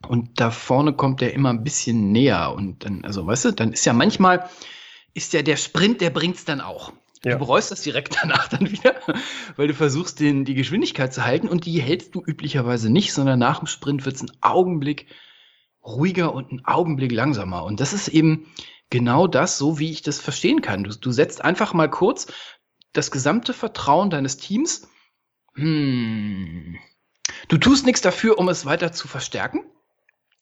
und 0.09 0.41
da 0.41 0.51
vorne 0.51 0.95
kommt 0.95 1.21
der 1.21 1.35
immer 1.35 1.51
ein 1.51 1.63
bisschen 1.63 2.11
näher 2.11 2.55
und 2.55 2.85
dann, 2.85 3.05
also 3.05 3.27
weißt 3.27 3.47
du, 3.47 3.53
dann 3.53 3.73
ist 3.73 3.85
ja 3.85 3.93
manchmal, 3.93 4.49
ist 5.13 5.33
ja 5.33 5.43
der 5.43 5.57
Sprint, 5.57 6.01
der 6.01 6.11
bringt's 6.11 6.45
dann 6.45 6.61
auch. 6.61 6.93
Ja. 7.25 7.33
Du 7.33 7.39
bereust 7.39 7.71
das 7.71 7.83
direkt 7.83 8.17
danach 8.23 8.49
dann 8.49 8.71
wieder, 8.71 8.95
weil 9.57 9.69
du 9.69 9.75
versuchst, 9.75 10.21
den, 10.21 10.45
die 10.45 10.55
Geschwindigkeit 10.55 11.13
zu 11.13 11.25
halten 11.25 11.49
und 11.49 11.67
die 11.67 11.81
hältst 11.83 12.15
du 12.15 12.23
üblicherweise 12.25 12.91
nicht, 12.91 13.13
sondern 13.13 13.39
nach 13.39 13.59
dem 13.59 13.67
Sprint 13.67 14.07
wird's 14.07 14.23
ein 14.23 14.33
Augenblick 14.41 15.07
ruhiger 15.85 16.35
und 16.35 16.53
ein 16.53 16.65
Augenblick 16.65 17.13
langsamer. 17.13 17.65
Und 17.65 17.81
das 17.81 17.93
ist 17.93 18.09
eben 18.09 18.47
genau 18.91 19.27
das, 19.27 19.57
so 19.57 19.79
wie 19.79 19.91
ich 19.91 20.03
das 20.03 20.19
verstehen 20.21 20.63
kann. 20.63 20.85
Du, 20.85 20.91
du 20.91 21.11
setzt 21.11 21.45
einfach 21.45 21.73
mal 21.73 21.89
kurz 21.89 22.33
das 22.93 23.11
gesamte 23.11 23.53
Vertrauen 23.55 24.11
deines 24.11 24.37
Teams. 24.37 24.89
Hm, 25.55 26.79
du 27.49 27.59
tust 27.59 27.87
nichts 27.87 28.01
dafür, 28.01 28.39
um 28.39 28.49
es 28.49 28.67
weiter 28.67 28.93
zu 28.93 29.09
verstärken. 29.09 29.65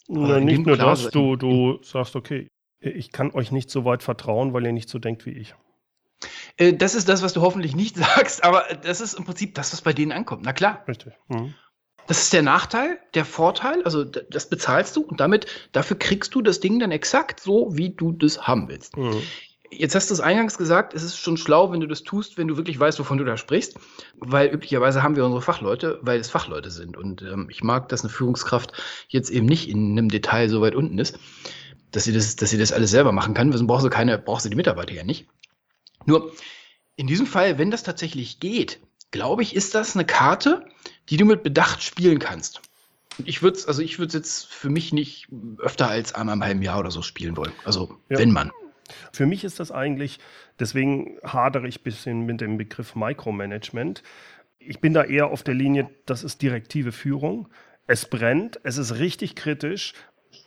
Na, 0.09 0.41
nicht 0.41 0.65
nur 0.65 0.77
das, 0.77 1.11
du, 1.11 1.37
du 1.37 1.83
sagst, 1.83 2.17
okay, 2.17 2.49
ich 2.81 3.13
kann 3.13 3.33
euch 3.33 3.53
nicht 3.53 3.71
so 3.71 3.85
weit 3.85 4.03
vertrauen, 4.03 4.55
weil 4.55 4.65
ihr 4.65 4.73
nicht 4.73 4.89
so 4.89 4.99
denkt 4.99 5.27
wie 5.27 5.33
ich. 5.33 5.55
Äh, 6.57 6.73
das 6.75 6.95
ist 6.95 7.09
das, 7.09 7.23
was 7.23 7.35
du 7.35 7.43
hoffentlich 7.43 7.77
nicht 7.77 7.97
sagst, 8.17 8.43
aber 8.43 8.65
das 8.83 9.01
ist 9.01 9.15
im 9.15 9.25
Prinzip 9.25 9.55
das, 9.55 9.73
was 9.73 9.83
bei 9.83 9.93
denen 9.93 10.13
ankommt. 10.13 10.45
Na 10.45 10.53
klar. 10.53 10.85
Richtig. 10.89 11.13
Mhm. 11.29 11.55
Das 12.09 12.23
ist 12.23 12.33
der 12.33 12.43
Nachteil, 12.43 12.99
der 13.13 13.27
Vorteil, 13.27 13.85
also 13.85 14.03
das 14.03 14.49
bezahlst 14.49 14.97
du 14.97 15.03
und 15.03 15.21
damit, 15.21 15.47
dafür 15.73 15.99
kriegst 15.99 16.35
du 16.35 16.41
das 16.41 16.59
Ding 16.59 16.79
dann 16.79 16.91
exakt 16.91 17.39
so, 17.39 17.77
wie 17.77 17.91
du 17.91 18.13
das 18.13 18.47
haben 18.47 18.67
willst. 18.69 18.97
Mhm. 18.97 19.23
Jetzt 19.71 19.95
hast 19.95 20.09
du 20.09 20.15
es 20.15 20.21
eingangs 20.21 20.57
gesagt, 20.57 20.95
es 20.95 21.03
ist 21.03 21.19
schon 21.19 21.37
schlau, 21.37 21.71
wenn 21.71 21.81
du 21.81 21.87
das 21.87 22.03
tust, 22.03 22.39
wenn 22.39 22.49
du 22.49 22.57
wirklich 22.57 22.81
weißt, 22.81 22.99
wovon 22.99 23.19
du 23.19 23.25
da 23.25 23.37
sprichst, 23.37 23.79
weil 24.17 24.49
üblicherweise 24.49 25.03
haben 25.03 25.17
wir 25.17 25.25
unsere 25.27 25.43
Fachleute, 25.43 25.99
weil 26.01 26.19
es 26.19 26.31
Fachleute 26.31 26.71
sind. 26.71 26.97
Und 26.97 27.21
ähm, 27.21 27.49
ich 27.51 27.63
mag, 27.63 27.91
dass 27.91 28.01
eine 28.01 28.09
Führungskraft 28.09 28.73
jetzt 29.09 29.29
eben 29.29 29.45
nicht 29.45 29.69
in 29.69 29.93
einem 29.93 30.09
Detail 30.09 30.49
so 30.49 30.63
weit 30.63 30.75
unten 30.75 30.99
ist, 30.99 31.19
dass 31.91 32.05
sie 32.05 32.15
das, 32.15 32.37
dass 32.37 32.49
sie 32.49 32.57
das 32.57 32.73
alles 32.73 32.91
selber 32.91 33.13
machen 33.13 33.35
kann. 33.35 33.53
Sonst 33.53 33.67
brauchst 33.67 33.85
du 33.85 33.91
keine, 33.91 34.17
brauchst 34.17 34.47
du 34.47 34.49
die 34.49 34.57
Mitarbeiter 34.57 34.95
ja 34.95 35.05
nicht. 35.05 35.27
Nur 36.07 36.33
in 36.97 37.07
diesem 37.07 37.27
Fall, 37.27 37.59
wenn 37.59 37.71
das 37.71 37.83
tatsächlich 37.83 38.41
geht, 38.41 38.81
glaube 39.11 39.43
ich, 39.43 39.55
ist 39.55 39.75
das 39.75 39.95
eine 39.95 40.07
Karte, 40.07 40.65
die 41.11 41.17
du 41.17 41.25
mit 41.25 41.43
Bedacht 41.43 41.83
spielen 41.83 42.19
kannst. 42.19 42.61
Ich 43.25 43.43
würde 43.43 43.59
es, 43.59 43.67
also 43.67 43.83
ich 43.83 43.99
würde 43.99 44.09
es 44.09 44.15
jetzt 44.15 44.47
für 44.47 44.71
mich 44.71 44.93
nicht 44.93 45.29
öfter 45.59 45.89
als 45.89 46.15
einmal 46.15 46.37
im 46.37 46.45
halben 46.45 46.63
Jahr 46.63 46.79
oder 46.79 46.91
so 46.91 47.03
spielen 47.03 47.37
wollen. 47.37 47.53
Also 47.65 47.97
ja. 48.09 48.19
wenn 48.19 48.31
man. 48.31 48.53
Für 49.13 49.27
mich 49.27 49.45
ist 49.45 49.61
das 49.61 49.71
eigentlich, 49.71 50.19
deswegen 50.59 51.19
hadere 51.25 51.69
ich 51.69 51.81
ein 51.81 51.83
bisschen 51.83 52.27
mit 52.27 52.41
dem 52.41 52.57
Begriff 52.57 52.95
Micromanagement. 52.95 54.03
Ich 54.59 54.81
bin 54.81 54.95
da 54.95 55.05
eher 55.05 55.29
auf 55.29 55.43
der 55.43 55.55
Linie, 55.55 55.91
das 56.07 56.23
ist 56.25 56.41
direktive 56.41 56.93
Führung. 56.93 57.49
Es 57.87 58.09
brennt, 58.09 58.61
es 58.63 58.79
ist 58.79 58.99
richtig 58.99 59.35
kritisch. 59.35 59.95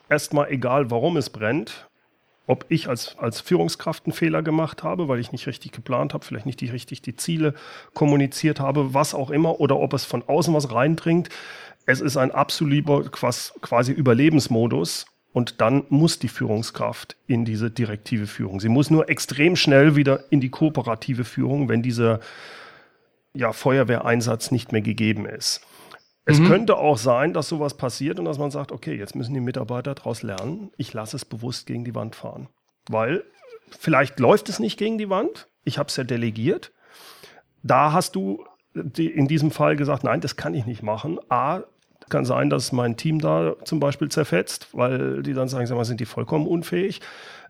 Erstmal 0.10 0.50
egal, 0.50 0.89
warum 0.91 1.18
es 1.18 1.30
brennt 1.30 1.90
ob 2.48 2.65
ich 2.69 2.89
als, 2.89 3.17
als 3.17 3.39
Führungskraft 3.39 4.05
einen 4.05 4.13
Fehler 4.13 4.41
gemacht 4.41 4.83
habe, 4.83 5.07
weil 5.07 5.19
ich 5.19 5.31
nicht 5.31 5.48
richtig 5.48 5.71
geplant 5.71 6.13
habe, 6.13 6.25
vielleicht 6.25 6.45
nicht 6.45 6.62
die, 6.62 6.69
richtig 6.69 7.01
die 7.01 7.15
Ziele 7.15 7.53
kommuniziert 7.93 8.60
habe, 8.60 8.93
was 8.93 9.13
auch 9.13 9.29
immer, 9.29 9.60
oder 9.60 9.77
ob 9.79 9.93
es 9.93 10.05
von 10.05 10.24
außen 10.27 10.53
was 10.53 10.71
reindringt. 10.71 11.29
Es 11.86 12.01
ist 12.01 12.17
ein 12.17 12.31
absoluter 12.31 13.03
quasi 13.10 13.91
Überlebensmodus 13.91 15.05
und 15.33 15.62
dann 15.62 15.86
muss 15.89 16.19
die 16.19 16.27
Führungskraft 16.27 17.15
in 17.27 17.45
diese 17.45 17.71
direktive 17.71 18.27
Führung. 18.27 18.60
Sie 18.60 18.69
muss 18.69 18.89
nur 18.89 19.10
extrem 19.10 19.55
schnell 19.55 19.95
wieder 19.95 20.25
in 20.29 20.41
die 20.41 20.50
kooperative 20.50 21.24
Führung, 21.24 21.69
wenn 21.69 21.81
dieser 21.81 22.19
ja, 23.33 23.53
Feuerwehreinsatz 23.53 24.51
nicht 24.51 24.71
mehr 24.71 24.81
gegeben 24.81 25.25
ist. 25.25 25.62
Es 26.25 26.40
mhm. 26.40 26.48
könnte 26.48 26.78
auch 26.78 26.98
sein, 26.98 27.34
dass 27.34 27.50
sowas 27.50 27.75
passiert 27.75 28.20
und 28.20 28.25
dass 28.25 28.38
man 28.38 28.51
sagt, 28.51 28.72
okay, 28.72 28.96
jetzt 28.96 29.16
müssen 29.16 29.34
die 29.34 29.40
Mitarbeiter 29.40 29.96
daraus 29.96 30.22
lernen, 30.22 30.72
ich 30.78 30.94
lasse 30.94 31.16
es 31.16 31.25
bewusst 31.25 31.66
gegen 31.66 31.84
die 31.84 31.96
Wand 31.96 32.16
fahren. 32.16 32.48
Weil 32.88 33.24
vielleicht 33.80 34.20
läuft 34.20 34.50
es 34.50 34.60
nicht 34.60 34.78
gegen 34.78 34.98
die 34.98 35.10
Wand, 35.10 35.48
ich 35.63 35.78
habe 35.78 35.88
es 35.88 35.96
ja 35.96 36.04
delegiert. 36.04 36.72
Da 37.63 37.92
hast 37.92 38.16
du 38.16 38.46
in 38.74 39.28
diesem 39.28 39.51
Fall 39.51 39.75
gesagt, 39.75 40.04
nein, 40.04 40.22
das 40.22 40.36
kann 40.36 40.54
ich 40.54 40.66
nicht 40.66 40.84
machen. 40.84 41.20
A, 41.30 41.63
kann 42.10 42.25
sein, 42.25 42.50
dass 42.50 42.72
mein 42.72 42.98
Team 42.98 43.20
da 43.20 43.56
zum 43.63 43.80
Beispiel 43.80 44.10
zerfetzt, 44.10 44.68
weil 44.74 45.24
die 45.24 45.34
dann 45.34 45.48
sagen, 45.48 45.66
sag 45.66 45.78
mal, 45.78 45.86
sind 45.86 46.00
die 46.00 46.06
vollkommen 46.06 46.46
unfähig. 46.46 47.01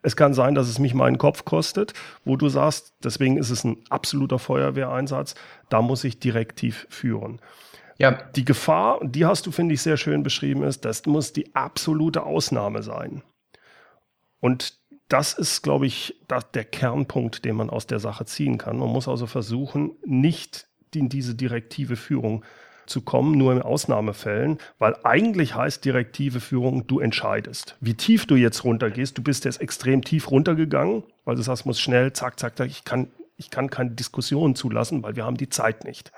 Es 0.04 0.16
kann 0.16 0.34
sein, 0.34 0.56
dass 0.56 0.68
es 0.68 0.80
mich 0.80 0.94
meinen 0.94 1.18
Kopf 1.18 1.46
kostet, 1.46 1.94
wo 2.26 2.38
du 2.38 2.48
sagst, 2.48 2.94
deswegen 3.04 3.38
ist 3.38 3.50
es 3.50 3.64
ein 3.64 3.78
absoluter 3.90 4.40
Feuerwehreinsatz, 4.40 5.36
da 5.70 5.82
muss 5.82 6.04
ich 6.04 6.20
direktiv 6.20 6.88
führen. 6.90 7.40
Ja. 8.02 8.12
Die 8.36 8.46
Gefahr, 8.46 9.00
die 9.04 9.26
hast 9.26 9.46
du, 9.46 9.52
finde 9.52 9.76
ich, 9.76 9.82
sehr 9.82 9.96
schön 9.96 10.24
beschrieben, 10.24 10.64
ist, 10.64 10.86
das 10.86 11.06
muss 11.06 11.34
die 11.34 11.54
absolute 11.54 12.24
Ausnahme 12.24 12.82
sein. 12.82 13.22
Und 14.40 14.80
das 15.08 15.34
ist, 15.34 15.62
glaube 15.62 15.86
ich, 15.86 16.16
der 16.54 16.64
Kernpunkt, 16.64 17.46
den 17.46 17.56
man 17.56 17.70
aus 17.70 17.86
der 17.86 18.00
Sache 18.00 18.26
ziehen 18.26 18.58
kann. 18.58 18.80
Man 18.80 18.90
muss 18.90 19.08
also 19.08 19.28
versuchen, 19.28 19.92
nicht 20.04 20.68
in 20.96 21.10
diese 21.10 21.36
direktive 21.36 21.96
Führung 21.96 22.44
zu 22.88 23.02
kommen, 23.02 23.38
nur 23.38 23.54
in 23.54 23.62
Ausnahmefällen, 23.62 24.58
weil 24.80 24.96
eigentlich 25.04 25.54
heißt 25.54 25.86
direktive 25.86 26.40
Führung, 26.40 26.88
du 26.88 27.00
entscheidest. 27.00 27.78
Wie 27.82 27.94
tief 27.94 28.26
du 28.26 28.36
jetzt 28.36 28.64
runtergehst, 28.64 29.18
du 29.18 29.22
bist 29.22 29.46
jetzt 29.46 29.62
extrem 29.62 30.04
tief 30.04 30.32
runtergegangen, 30.32 31.04
weil 31.24 31.36
du 31.36 31.44
sagst, 31.44 31.68
muss 31.68 31.80
schnell, 31.80 32.14
zack, 32.14 32.40
zack, 32.40 32.58
zack, 32.58 32.68
ich 32.68 32.84
kann, 32.84 33.12
ich 33.38 33.52
kann 33.52 33.70
keine 33.70 33.92
Diskussion 33.92 34.56
zulassen, 34.56 35.04
weil 35.04 35.16
wir 35.16 35.26
haben 35.26 35.38
die 35.38 35.50
Zeit 35.50 35.86
nicht. 35.86 36.12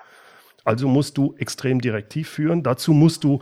Also 0.63 0.88
musst 0.88 1.17
du 1.17 1.36
extrem 1.38 1.82
direktiv 1.82 2.29
führen. 2.29 2.63
Dazu 2.63 2.93
musst 2.93 3.24
du 3.24 3.41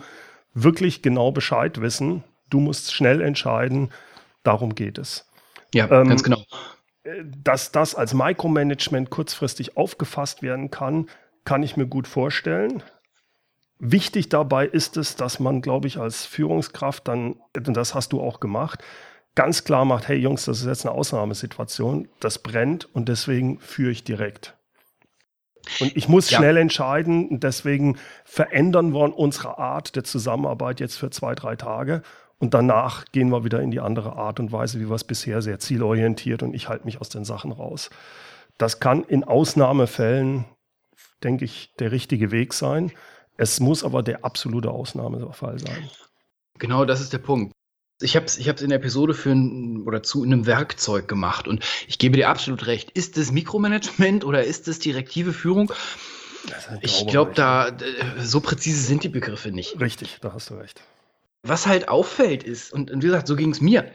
wirklich 0.54 1.02
genau 1.02 1.32
Bescheid 1.32 1.82
wissen. 1.82 2.24
Du 2.50 2.60
musst 2.60 2.94
schnell 2.94 3.22
entscheiden. 3.22 3.92
Darum 4.44 4.76
geht 4.76 4.98
es. 4.98 5.30
Ja, 5.74 5.90
ähm, 5.92 6.10
ganz 6.10 6.24
genau. 6.24 6.44
Dass 7.44 7.72
das 7.72 7.96
als 7.96 8.14
Micromanagement 8.14 9.10
kurzfristig 9.10 9.78
aufgefasst 9.78 10.42
werden 10.42 10.70
kann, 10.70 11.08
kann 11.46 11.64
ich 11.64 11.78
mir 11.78 11.88
gut 11.88 12.08
vorstellen. 12.08 12.84
Wichtig 13.80 14.30
dabei 14.30 14.68
ist 14.68 14.98
es, 14.98 15.16
dass 15.16 15.40
man, 15.40 15.62
glaube 15.62 15.88
ich, 15.88 15.98
als 15.98 16.26
Führungskraft 16.26 17.08
dann, 17.08 17.38
und 17.56 17.76
das 17.76 17.96
hast 17.96 18.14
du 18.14 18.22
auch 18.22 18.40
gemacht, 18.40 18.84
ganz 19.34 19.64
klar 19.64 19.86
macht, 19.86 20.08
hey 20.08 20.18
Jungs, 20.18 20.46
das 20.46 20.60
ist 20.60 20.68
jetzt 20.68 20.86
eine 20.86 20.94
Ausnahmesituation, 20.94 22.08
das 22.20 22.40
brennt 22.40 22.94
und 22.94 23.10
deswegen 23.10 23.60
führe 23.60 23.92
ich 23.92 24.04
direkt. 24.04 24.56
Und 25.80 25.96
ich 25.96 26.08
muss 26.08 26.30
ja. 26.30 26.38
schnell 26.38 26.58
entscheiden 26.58 27.28
und 27.30 27.44
deswegen 27.44 27.98
verändern 28.26 28.94
wir 28.94 29.18
unsere 29.18 29.58
Art 29.58 29.96
der 29.96 30.04
Zusammenarbeit 30.04 30.80
jetzt 30.80 30.98
für 30.98 31.10
zwei, 31.10 31.36
drei 31.36 31.56
Tage 31.56 32.02
und 32.40 32.56
danach 32.56 33.06
gehen 33.12 33.30
wir 33.30 33.44
wieder 33.44 33.62
in 33.62 33.70
die 33.70 33.80
andere 33.80 34.14
Art 34.16 34.40
und 34.40 34.52
Weise, 34.52 34.80
wie 34.80 34.90
wir 34.90 34.96
es 34.96 35.04
bisher 35.04 35.42
sehr 35.44 35.60
zielorientiert 35.60 36.42
und 36.42 36.56
ich 36.56 36.70
halte 36.70 36.86
mich 36.86 37.00
aus 37.00 37.10
den 37.10 37.24
Sachen 37.24 37.52
raus. 37.52 37.92
Das 38.58 38.80
kann 38.80 39.04
in 39.04 39.24
Ausnahmefällen, 39.24 40.46
denke 41.24 41.46
ich, 41.46 41.74
der 41.78 41.92
richtige 41.92 42.32
Weg 42.32 42.54
sein. 42.54 42.92
Es 43.38 43.60
muss 43.60 43.84
aber 43.84 44.04
der 44.04 44.26
absolute 44.26 44.72
Ausnahmefall 44.72 45.60
sein. 45.60 45.90
Genau, 46.58 46.86
das 46.86 47.00
ist 47.02 47.14
der 47.14 47.20
Punkt. 47.20 47.54
Ich 48.02 48.16
habe 48.16 48.26
es 48.26 48.38
ich 48.38 48.48
in 48.48 48.70
der 48.70 48.80
Episode 48.80 49.14
für 49.14 49.32
ein, 49.32 49.84
oder 49.86 50.04
zu 50.04 50.24
einem 50.24 50.46
Werkzeug 50.46 51.08
gemacht 51.08 51.48
und 51.48 51.64
ich 51.88 52.00
gebe 52.00 52.18
dir 52.18 52.30
absolut 52.30 52.68
recht. 52.68 52.92
Ist 52.92 53.18
es 53.18 53.32
Mikromanagement 53.32 54.24
oder 54.24 54.44
ist 54.44 54.68
es 54.68 54.80
direktive 54.80 55.34
Führung? 55.34 55.72
Ich 56.82 57.06
glaube, 57.08 57.34
da 57.36 57.72
so 58.20 58.42
präzise 58.42 58.82
sind 58.82 59.04
die 59.04 59.10
Begriffe 59.10 59.52
nicht. 59.52 59.80
Richtig, 59.80 60.18
da 60.22 60.34
hast 60.34 60.50
du 60.50 60.56
recht. 60.56 60.82
Was 61.44 61.68
halt 61.68 61.90
auffällt 61.90 62.44
ist, 62.44 62.72
und, 62.72 62.92
und 62.92 63.02
wie 63.02 63.08
gesagt, 63.08 63.28
so 63.28 63.36
ging 63.36 63.52
es 63.52 63.62
mir. 63.62 63.92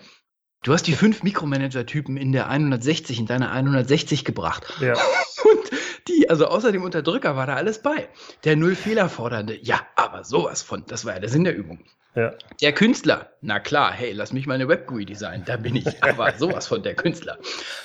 Du 0.62 0.72
hast 0.72 0.84
die 0.84 0.94
fünf 0.94 1.22
Mikromanager-Typen 1.22 2.16
in 2.16 2.32
der 2.32 2.48
160, 2.48 3.20
in 3.20 3.26
deiner 3.26 3.52
160 3.52 4.24
gebracht. 4.24 4.64
Ja. 4.80 4.94
Und 5.44 5.70
die, 6.08 6.28
also 6.28 6.46
außer 6.46 6.72
dem 6.72 6.82
Unterdrücker 6.82 7.36
war 7.36 7.46
da 7.46 7.54
alles 7.54 7.82
bei. 7.82 8.08
Der 8.42 8.56
Null-Fehler-Fordernde, 8.56 9.58
ja, 9.62 9.80
aber 9.94 10.24
sowas 10.24 10.62
von, 10.62 10.84
das 10.86 11.04
war 11.04 11.14
ja 11.14 11.20
der 11.20 11.28
Sinn 11.28 11.44
der 11.44 11.54
Übung. 11.54 11.84
Ja. 12.16 12.32
Der 12.62 12.72
Künstler, 12.72 13.30
na 13.42 13.60
klar, 13.60 13.92
hey, 13.92 14.12
lass 14.12 14.32
mich 14.32 14.46
mal 14.46 14.54
eine 14.54 14.68
Web-GUI 14.68 15.04
designen, 15.04 15.44
da 15.44 15.58
bin 15.58 15.76
ich, 15.76 16.02
aber 16.02 16.32
sowas 16.38 16.66
von 16.66 16.82
der 16.82 16.94
Künstler. 16.94 17.38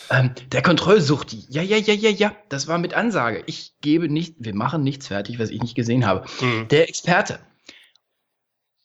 Ähm, 0.09 0.31
der 0.51 0.61
Kontrollsuchti, 0.61 1.45
ja, 1.49 1.61
ja, 1.61 1.77
ja, 1.77 1.93
ja, 1.93 2.09
ja, 2.09 2.35
das 2.47 2.67
war 2.67 2.77
mit 2.77 2.93
Ansage. 2.93 3.43
Ich 3.45 3.73
gebe 3.81 4.07
nicht, 4.07 4.37
wir 4.39 4.55
machen 4.55 4.83
nichts 4.83 5.07
fertig, 5.07 5.37
was 5.37 5.49
ich 5.49 5.61
nicht 5.61 5.75
gesehen 5.75 6.05
habe. 6.05 6.25
Mhm. 6.39 6.69
Der 6.69 6.87
Experte, 6.87 7.39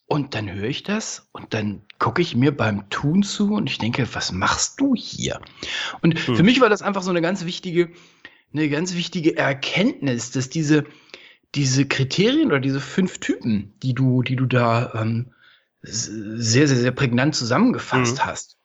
und 0.07 0.35
dann 0.35 0.51
höre 0.51 0.69
ich 0.69 0.83
das 0.83 1.27
und 1.33 1.53
dann 1.53 1.81
gucke 1.99 2.21
ich 2.21 2.33
mir 2.33 2.55
beim 2.55 2.89
Tun 2.89 3.23
zu 3.23 3.53
und 3.53 3.69
ich 3.69 3.77
denke, 3.77 4.07
was 4.13 4.31
machst 4.31 4.79
du 4.79 4.95
hier? 4.95 5.41
Und 6.01 6.17
hm. 6.17 6.35
für 6.37 6.43
mich 6.43 6.61
war 6.61 6.69
das 6.69 6.81
einfach 6.81 7.03
so 7.03 7.09
eine 7.09 7.21
ganz 7.21 7.43
wichtige, 7.43 7.89
eine 8.53 8.69
ganz 8.69 8.95
wichtige 8.95 9.35
Erkenntnis, 9.35 10.31
dass 10.31 10.49
diese, 10.49 10.85
diese 11.55 11.85
Kriterien 11.85 12.47
oder 12.47 12.61
diese 12.61 12.79
fünf 12.79 13.17
Typen, 13.19 13.73
die 13.83 13.93
du, 13.93 14.23
die 14.23 14.37
du 14.37 14.45
da 14.45 14.93
ähm, 14.95 15.33
sehr, 15.81 16.67
sehr, 16.67 16.77
sehr 16.77 16.91
prägnant 16.91 17.35
zusammengefasst 17.35 18.19
hm. 18.19 18.25
hast, 18.25 18.57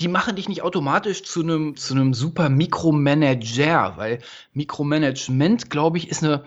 die 0.00 0.08
machen 0.08 0.36
dich 0.36 0.48
nicht 0.48 0.62
automatisch 0.62 1.22
zu 1.22 1.42
einem, 1.42 1.76
zu 1.76 1.94
einem 1.94 2.14
super 2.14 2.48
Mikromanager, 2.48 3.96
weil 3.96 4.18
Mikromanagement, 4.52 5.70
glaube 5.70 5.98
ich, 5.98 6.08
ist 6.08 6.24
eine, 6.24 6.44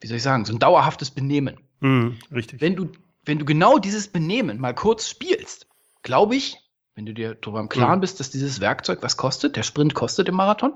wie 0.00 0.08
soll 0.08 0.16
ich 0.16 0.22
sagen, 0.22 0.44
so 0.44 0.52
ein 0.52 0.58
dauerhaftes 0.58 1.10
Benehmen. 1.10 1.58
Mhm, 1.80 2.18
richtig. 2.32 2.60
Wenn 2.60 2.74
du, 2.74 2.90
wenn 3.24 3.38
du 3.38 3.44
genau 3.44 3.78
dieses 3.78 4.08
Benehmen 4.08 4.58
mal 4.58 4.74
kurz 4.74 5.08
spielst, 5.08 5.68
glaube 6.02 6.34
ich, 6.34 6.58
wenn 6.96 7.06
du 7.06 7.14
dir 7.14 7.36
darüber 7.36 7.60
im 7.60 7.68
Klaren 7.68 7.98
mhm. 7.98 8.00
bist, 8.00 8.18
dass 8.18 8.30
dieses 8.30 8.60
Werkzeug 8.60 8.98
was 9.02 9.16
kostet, 9.16 9.54
der 9.54 9.62
Sprint 9.62 9.94
kostet 9.94 10.28
im 10.28 10.34
Marathon, 10.34 10.74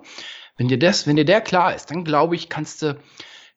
wenn 0.56 0.68
dir 0.68 0.78
das, 0.78 1.06
wenn 1.06 1.16
dir 1.16 1.24
der 1.24 1.40
klar 1.40 1.74
ist, 1.74 1.90
dann 1.90 2.04
glaube 2.04 2.36
ich, 2.36 2.48
kannst 2.48 2.82
du, 2.82 3.00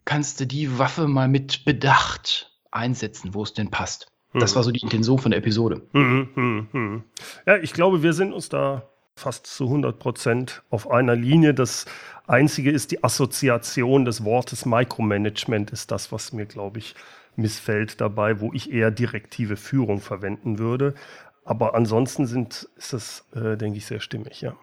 kannst 0.05 0.39
du 0.39 0.47
die 0.47 0.79
Waffe 0.79 1.07
mal 1.07 1.27
mit 1.27 1.65
Bedacht 1.65 2.51
einsetzen, 2.71 3.35
wo 3.35 3.43
es 3.43 3.53
denn 3.53 3.69
passt. 3.69 4.07
Das 4.39 4.51
mhm. 4.51 4.55
war 4.55 4.63
so 4.63 4.71
die 4.71 4.81
Intention 4.81 5.17
von 5.17 5.31
der 5.31 5.39
Episode. 5.39 5.81
Mhm, 5.93 6.29
mhm, 6.35 6.67
mhm. 6.71 7.03
Ja, 7.45 7.57
ich 7.57 7.73
glaube, 7.73 8.03
wir 8.03 8.13
sind 8.13 8.33
uns 8.33 8.49
da 8.49 8.83
fast 9.15 9.47
zu 9.47 9.65
100 9.65 9.97
Prozent 9.97 10.63
auf 10.69 10.89
einer 10.91 11.15
Linie. 11.15 11.53
Das 11.53 11.85
Einzige 12.27 12.71
ist 12.71 12.91
die 12.91 13.03
Assoziation 13.03 14.05
des 14.05 14.23
Wortes 14.23 14.65
Micromanagement 14.65 15.71
ist 15.71 15.91
das, 15.91 16.11
was 16.11 16.33
mir, 16.33 16.45
glaube 16.45 16.79
ich, 16.79 16.95
missfällt 17.35 18.01
dabei, 18.01 18.39
wo 18.39 18.51
ich 18.53 18.71
eher 18.71 18.91
direktive 18.91 19.57
Führung 19.57 20.01
verwenden 20.01 20.59
würde. 20.59 20.95
Aber 21.43 21.75
ansonsten 21.75 22.25
sind, 22.25 22.67
ist 22.75 22.93
das, 22.93 23.25
äh, 23.35 23.55
denke 23.55 23.77
ich, 23.77 23.85
sehr 23.85 23.99
stimmig, 23.99 24.41
ja. 24.41 24.55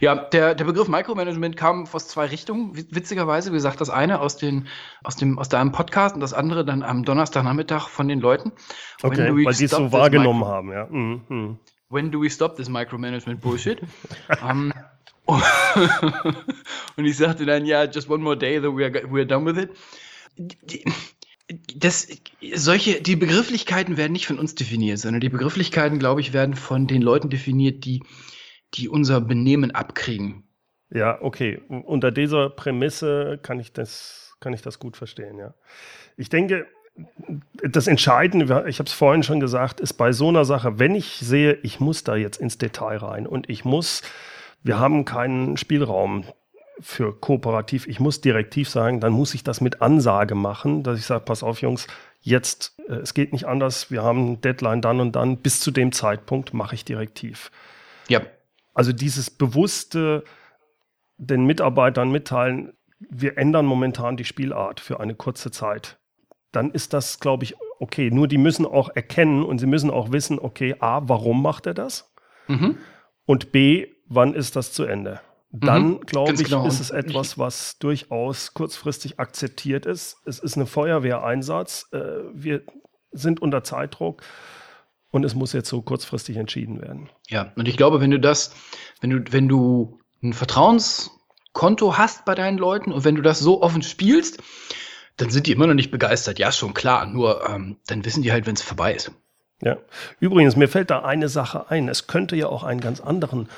Ja, 0.00 0.14
der, 0.14 0.54
der 0.54 0.64
Begriff 0.64 0.88
Micromanagement 0.88 1.56
kam 1.56 1.86
aus 1.90 2.08
zwei 2.08 2.26
Richtungen, 2.26 2.76
witzigerweise. 2.76 3.50
Wie 3.50 3.56
gesagt, 3.56 3.80
das 3.80 3.90
eine 3.90 4.20
aus, 4.20 4.36
den, 4.36 4.66
aus, 5.04 5.16
dem, 5.16 5.38
aus 5.38 5.48
deinem 5.48 5.72
Podcast 5.72 6.14
und 6.14 6.20
das 6.20 6.32
andere 6.32 6.64
dann 6.64 6.82
am 6.82 7.04
Donnerstagnachmittag 7.04 7.88
von 7.88 8.08
den 8.08 8.20
Leuten. 8.20 8.52
Okay, 9.02 9.30
weil 9.44 9.54
die 9.54 9.64
es 9.64 9.70
so 9.70 9.92
wahrgenommen 9.92 10.44
haben, 10.44 10.72
ja. 10.72 10.86
Mhm, 10.86 11.22
mhm. 11.28 11.58
When 11.90 12.10
do 12.10 12.20
we 12.20 12.28
stop 12.28 12.56
this 12.56 12.68
Micromanagement 12.68 13.40
Bullshit? 13.40 13.80
um, 14.42 14.72
und 16.96 17.04
ich 17.04 17.16
sagte 17.16 17.44
dann, 17.44 17.66
ja, 17.66 17.84
just 17.84 18.08
one 18.08 18.22
more 18.22 18.36
day, 18.36 18.60
that 18.60 18.74
we 18.74 18.84
are, 18.84 18.92
we 19.10 19.20
are 19.20 19.26
done 19.26 19.44
with 19.44 19.62
it. 19.62 19.70
Die, 20.36 20.84
das, 21.76 22.08
solche, 22.54 23.00
die 23.00 23.16
Begrifflichkeiten 23.16 23.96
werden 23.96 24.12
nicht 24.12 24.26
von 24.26 24.38
uns 24.38 24.54
definiert, 24.54 24.98
sondern 24.98 25.20
die 25.20 25.28
Begrifflichkeiten, 25.28 25.98
glaube 25.98 26.20
ich, 26.20 26.32
werden 26.32 26.54
von 26.54 26.86
den 26.86 27.02
Leuten 27.02 27.30
definiert, 27.30 27.84
die, 27.84 28.02
die 28.74 28.88
unser 28.88 29.20
Benehmen 29.20 29.70
abkriegen. 29.70 30.44
Ja, 30.90 31.20
okay. 31.20 31.60
Unter 31.68 32.10
dieser 32.10 32.50
Prämisse 32.50 33.38
kann 33.42 33.60
ich 33.60 33.72
das, 33.72 34.36
kann 34.40 34.52
ich 34.52 34.62
das 34.62 34.78
gut 34.78 34.96
verstehen, 34.96 35.38
ja. 35.38 35.54
Ich 36.16 36.28
denke, 36.28 36.66
das 37.62 37.86
Entscheidende, 37.86 38.64
ich 38.66 38.78
habe 38.78 38.88
es 38.88 38.92
vorhin 38.92 39.22
schon 39.22 39.40
gesagt, 39.40 39.80
ist 39.80 39.94
bei 39.94 40.12
so 40.12 40.28
einer 40.28 40.44
Sache, 40.44 40.78
wenn 40.78 40.94
ich 40.94 41.18
sehe, 41.18 41.54
ich 41.62 41.78
muss 41.78 42.02
da 42.02 42.16
jetzt 42.16 42.40
ins 42.40 42.58
Detail 42.58 42.96
rein 42.96 43.26
und 43.26 43.48
ich 43.48 43.64
muss, 43.64 44.02
wir 44.62 44.78
haben 44.78 45.04
keinen 45.04 45.56
Spielraum, 45.56 46.24
für 46.80 47.12
kooperativ, 47.12 47.86
ich 47.86 48.00
muss 48.00 48.20
direktiv 48.20 48.68
sagen, 48.68 49.00
dann 49.00 49.12
muss 49.12 49.34
ich 49.34 49.42
das 49.42 49.60
mit 49.60 49.82
Ansage 49.82 50.34
machen, 50.34 50.82
dass 50.82 50.98
ich 50.98 51.06
sage, 51.06 51.24
pass 51.24 51.42
auf 51.42 51.60
Jungs, 51.60 51.86
jetzt, 52.20 52.78
äh, 52.88 52.94
es 52.94 53.14
geht 53.14 53.32
nicht 53.32 53.46
anders, 53.46 53.90
wir 53.90 54.02
haben 54.02 54.40
Deadline 54.40 54.80
dann 54.80 55.00
und 55.00 55.16
dann, 55.16 55.38
bis 55.38 55.60
zu 55.60 55.70
dem 55.70 55.92
Zeitpunkt 55.92 56.54
mache 56.54 56.74
ich 56.74 56.84
direktiv. 56.84 57.50
Ja. 58.08 58.22
Also 58.78 58.92
dieses 58.92 59.28
bewusste 59.28 60.22
den 61.16 61.46
Mitarbeitern 61.46 62.12
mitteilen, 62.12 62.74
wir 63.00 63.36
ändern 63.36 63.66
momentan 63.66 64.16
die 64.16 64.24
Spielart 64.24 64.78
für 64.78 65.00
eine 65.00 65.16
kurze 65.16 65.50
Zeit. 65.50 65.98
Dann 66.52 66.70
ist 66.70 66.92
das, 66.92 67.18
glaube 67.18 67.42
ich, 67.42 67.56
okay. 67.80 68.12
Nur 68.12 68.28
die 68.28 68.38
müssen 68.38 68.64
auch 68.64 68.88
erkennen 68.94 69.42
und 69.42 69.58
sie 69.58 69.66
müssen 69.66 69.90
auch 69.90 70.12
wissen, 70.12 70.38
okay, 70.38 70.76
A, 70.78 71.08
warum 71.08 71.42
macht 71.42 71.66
er 71.66 71.74
das? 71.74 72.14
Mhm. 72.46 72.78
Und 73.24 73.50
B, 73.50 73.88
wann 74.06 74.32
ist 74.32 74.54
das 74.54 74.72
zu 74.72 74.84
Ende? 74.84 75.20
dann 75.50 75.88
mhm, 75.88 76.00
glaube 76.02 76.34
ich, 76.34 76.44
genau. 76.44 76.64
ist 76.66 76.78
es 76.78 76.90
etwas, 76.90 77.36
was 77.36 77.78
durchaus 77.80 78.54
kurzfristig 78.54 79.18
akzeptiert 79.18 79.86
ist. 79.86 80.18
Es 80.24 80.38
ist 80.38 80.54
ein 80.54 80.66
Feuerwehreinsatz. 80.66 81.88
Äh, 81.90 81.98
wir 82.32 82.62
sind 83.10 83.42
unter 83.42 83.64
Zeitdruck 83.64 84.22
und 85.10 85.24
es 85.24 85.34
muss 85.34 85.52
jetzt 85.52 85.68
so 85.68 85.82
kurzfristig 85.82 86.36
entschieden 86.36 86.80
werden. 86.80 87.08
Ja, 87.28 87.52
und 87.56 87.68
ich 87.68 87.76
glaube, 87.76 88.00
wenn 88.00 88.10
du 88.10 88.20
das, 88.20 88.54
wenn 89.00 89.10
du, 89.10 89.20
wenn 89.30 89.48
du 89.48 89.98
ein 90.22 90.32
Vertrauenskonto 90.32 91.96
hast 91.96 92.24
bei 92.24 92.34
deinen 92.34 92.58
Leuten 92.58 92.92
und 92.92 93.04
wenn 93.04 93.14
du 93.14 93.22
das 93.22 93.38
so 93.38 93.62
offen 93.62 93.82
spielst, 93.82 94.42
dann 95.16 95.30
sind 95.30 95.46
die 95.46 95.52
immer 95.52 95.66
noch 95.66 95.74
nicht 95.74 95.90
begeistert. 95.90 96.38
Ja, 96.38 96.52
schon 96.52 96.74
klar. 96.74 97.06
Nur 97.06 97.48
ähm, 97.48 97.78
dann 97.86 98.04
wissen 98.04 98.22
die 98.22 98.32
halt, 98.32 98.46
wenn 98.46 98.54
es 98.54 98.62
vorbei 98.62 98.94
ist. 98.94 99.10
Ja. 99.60 99.76
Übrigens, 100.20 100.56
mir 100.56 100.68
fällt 100.68 100.90
da 100.90 101.02
eine 101.02 101.28
Sache 101.28 101.70
ein. 101.70 101.88
Es 101.88 102.06
könnte 102.06 102.36
ja 102.36 102.48
auch 102.48 102.62
einen 102.62 102.80
ganz 102.80 103.00
anderen 103.00 103.48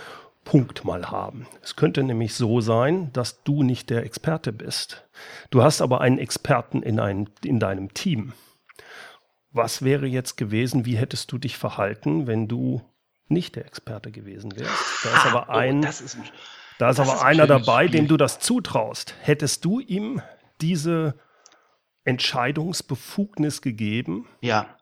Punkt 0.45 0.85
mal 0.85 1.11
haben. 1.11 1.47
Es 1.63 1.77
könnte 1.77 2.03
nämlich 2.03 2.35
so 2.35 2.63
sein, 2.63 3.13
dass 3.13 3.43
du 3.43 3.63
nicht 3.63 3.91
der 3.91 4.05
Experte 4.05 4.53
bist. 4.53 5.05
Du 5.51 5.63
hast 5.63 5.83
aber 5.83 6.01
einen 6.01 6.19
Experten 6.19 6.83
in, 6.83 6.99
ein, 6.99 7.29
in 7.45 7.61
deinem 7.61 7.93
Team. 7.93 8.33
Was 9.53 9.83
wäre 9.83 10.07
jetzt 10.07 10.37
gewesen, 10.37 10.87
wie 10.87 10.97
hättest 10.97 11.33
du 11.33 11.39
dich 11.39 11.57
verhalten, 11.57 12.27
wenn 12.27 12.47
du 12.47 12.83
nicht 13.27 13.57
der 13.57 13.67
Experte 13.67 14.13
gewesen 14.13 14.57
wärst? 14.57 15.05
Da 15.05 15.17
ist 15.17 15.27
aber 15.27 15.49
ah, 15.49 15.55
oh, 15.55 15.59
ein, 15.59 15.85
oh, 15.85 15.89
ist, 15.89 16.17
da 16.79 16.91
ist 16.91 17.01
aber 17.01 17.15
ist 17.15 17.23
einer 17.23 17.47
dabei, 17.47 17.87
Spiel. 17.87 18.01
dem 18.01 18.09
du 18.09 18.17
das 18.17 18.39
zutraust. 18.39 19.15
Hättest 19.21 19.65
du 19.65 19.81
ihm 19.81 20.23
diese 20.61 21.15
Entscheidungsbefugnis 22.05 23.61
gegeben? 23.61 24.29
Ja. 24.41 24.77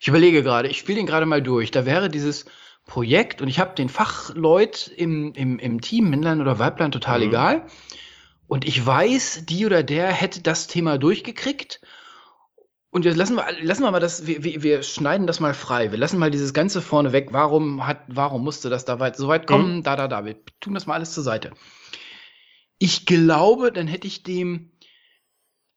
Ich 0.00 0.08
überlege 0.08 0.42
gerade, 0.42 0.68
ich 0.68 0.78
spiele 0.78 0.96
den 0.96 1.06
gerade 1.06 1.26
mal 1.26 1.42
durch. 1.42 1.70
Da 1.70 1.86
wäre 1.86 2.08
dieses 2.10 2.44
Projekt 2.84 3.40
und 3.40 3.48
ich 3.48 3.58
habe 3.58 3.74
den 3.74 3.88
Fachleut 3.88 4.88
im, 4.88 5.32
im, 5.34 5.58
im 5.58 5.80
Team, 5.80 6.10
Männlein 6.10 6.40
oder 6.40 6.58
Weiblein, 6.58 6.92
total 6.92 7.20
mhm. 7.20 7.28
egal. 7.28 7.66
und 8.46 8.66
ich 8.66 8.84
weiß, 8.84 9.44
die 9.46 9.64
oder 9.64 9.82
der 9.82 10.08
hätte 10.08 10.42
das 10.42 10.66
Thema 10.66 10.98
durchgekriegt. 10.98 11.80
Und 12.92 13.06
jetzt 13.06 13.16
lassen 13.16 13.36
wir, 13.36 13.46
lassen 13.62 13.84
wir 13.84 13.90
mal 13.90 14.00
das, 14.00 14.26
wir, 14.26 14.62
wir 14.62 14.82
schneiden 14.82 15.26
das 15.26 15.40
mal 15.40 15.54
frei. 15.54 15.92
Wir 15.92 15.98
lassen 15.98 16.18
mal 16.18 16.30
dieses 16.30 16.52
Ganze 16.52 16.82
vorne 16.82 17.12
weg. 17.12 17.28
Warum 17.30 17.86
hat, 17.86 18.02
warum 18.06 18.44
musste 18.44 18.68
das 18.68 18.84
da 18.84 19.00
weit, 19.00 19.16
so 19.16 19.28
weit 19.28 19.46
kommen? 19.46 19.76
Mhm. 19.76 19.82
Da, 19.82 19.96
da, 19.96 20.08
da. 20.08 20.26
Wir 20.26 20.36
tun 20.60 20.74
das 20.74 20.86
mal 20.86 20.94
alles 20.94 21.14
zur 21.14 21.22
Seite. 21.22 21.52
Ich 22.78 23.06
glaube, 23.06 23.72
dann 23.72 23.86
hätte 23.86 24.06
ich 24.06 24.24
dem 24.24 24.72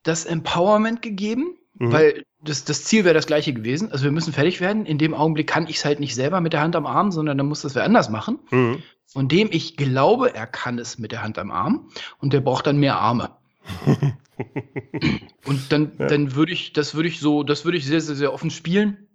das 0.03 0.25
Empowerment 0.25 1.01
gegeben, 1.01 1.55
mhm. 1.75 1.93
weil 1.93 2.25
das, 2.41 2.65
das 2.65 2.83
Ziel 2.83 3.05
wäre 3.05 3.15
das 3.15 3.27
gleiche 3.27 3.53
gewesen. 3.53 3.93
Also 3.93 4.03
wir 4.03 4.11
müssen 4.11 4.33
fertig 4.33 4.59
werden. 4.59 4.85
In 4.85 4.97
dem 4.97 5.13
Augenblick 5.13 5.47
kann 5.47 5.67
ich 5.67 5.77
es 5.77 5.85
halt 5.85 6.01
nicht 6.01 6.15
selber 6.15 6.41
mit 6.41 6.51
der 6.51 6.59
Hand 6.59 6.75
am 6.75 6.85
Arm, 6.85 7.13
sondern 7.13 7.37
dann 7.37 7.47
muss 7.47 7.61
das 7.61 7.75
wer 7.75 7.85
anders 7.85 8.09
machen. 8.09 8.39
Mhm. 8.51 8.83
Von 9.05 9.29
dem 9.29 9.47
ich 9.53 9.77
glaube, 9.77 10.35
er 10.35 10.47
kann 10.47 10.79
es 10.79 10.99
mit 10.99 11.13
der 11.13 11.23
Hand 11.23 11.39
am 11.39 11.49
Arm 11.49 11.87
und 12.17 12.33
der 12.33 12.41
braucht 12.41 12.67
dann 12.67 12.75
mehr 12.75 12.99
Arme. 12.99 13.37
Und 15.45 15.71
dann, 15.71 15.91
ja. 15.97 16.07
dann 16.07 16.35
würde 16.35 16.51
ich, 16.51 16.73
das 16.73 16.95
würde 16.95 17.07
ich 17.07 17.19
so, 17.19 17.43
das 17.43 17.65
würde 17.65 17.77
ich 17.77 17.85
sehr, 17.85 18.01
sehr, 18.01 18.15
sehr 18.15 18.33
offen 18.33 18.51
spielen. 18.51 19.07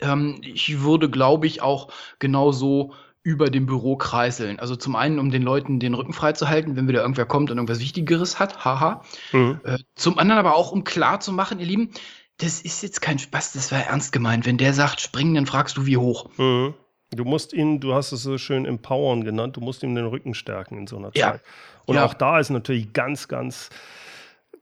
Ähm, 0.00 0.40
ich 0.42 0.80
würde, 0.80 1.10
glaube 1.10 1.46
ich, 1.46 1.62
auch 1.62 1.92
genauso 2.18 2.94
über 3.22 3.50
dem 3.50 3.66
Büro 3.66 3.96
kreiseln. 3.96 4.58
Also 4.58 4.74
zum 4.74 4.96
einen, 4.96 5.18
um 5.18 5.30
den 5.30 5.42
Leuten 5.42 5.78
den 5.78 5.94
Rücken 5.94 6.12
freizuhalten, 6.12 6.74
wenn 6.74 6.88
wieder 6.88 7.02
irgendwer 7.02 7.26
kommt 7.26 7.50
und 7.50 7.58
irgendwas 7.58 7.80
Wichtigeres 7.80 8.38
hat, 8.38 8.64
haha. 8.64 9.02
Mhm. 9.32 9.60
Äh, 9.64 9.78
zum 9.94 10.18
anderen 10.18 10.38
aber 10.38 10.56
auch, 10.56 10.72
um 10.72 10.82
klar 10.82 11.20
zu 11.20 11.32
machen, 11.32 11.60
ihr 11.60 11.66
Lieben, 11.66 11.90
das 12.38 12.60
ist 12.60 12.82
jetzt 12.82 13.00
kein 13.00 13.18
Spaß, 13.18 13.52
das 13.52 13.70
war 13.70 13.78
ernst 13.78 14.12
gemeint. 14.12 14.46
Wenn 14.46 14.58
der 14.58 14.72
sagt, 14.72 15.00
springen, 15.00 15.34
dann 15.34 15.46
fragst 15.46 15.76
du, 15.76 15.86
wie 15.86 15.96
hoch. 15.96 16.30
Mhm. 16.36 16.74
Du 17.14 17.24
musst 17.24 17.52
ihn, 17.52 17.80
du 17.80 17.94
hast 17.94 18.12
es 18.12 18.22
so 18.22 18.38
schön 18.38 18.64
empowern 18.64 19.24
genannt, 19.24 19.56
du 19.56 19.60
musst 19.60 19.82
ihm 19.82 19.94
den 19.94 20.06
Rücken 20.06 20.34
stärken 20.34 20.78
in 20.78 20.86
so 20.86 20.96
einer 20.96 21.10
ja. 21.14 21.32
Zeit. 21.32 21.42
Und 21.84 21.96
ja. 21.96 22.04
auch 22.04 22.14
da 22.14 22.38
ist 22.38 22.50
natürlich 22.50 22.92
ganz, 22.92 23.28
ganz 23.28 23.70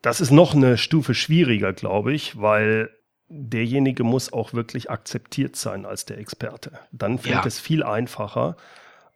das 0.03 0.21
ist 0.21 0.31
noch 0.31 0.55
eine 0.55 0.79
Stufe 0.79 1.15
schwieriger, 1.15 1.73
glaube 1.73 2.13
ich, 2.13 2.41
weil 2.41 2.91
derjenige 3.29 4.03
muss 4.03 4.33
auch 4.33 4.53
wirklich 4.53 4.91
akzeptiert 4.91 5.57
sein 5.57 5.87
als 5.87 6.05
der 6.05 6.19
Experte. 6.19 6.73
Dann 6.91 7.19
fällt 7.19 7.35
ja. 7.35 7.47
es 7.47 7.61
viel 7.61 7.83
einfacher, 7.83 8.57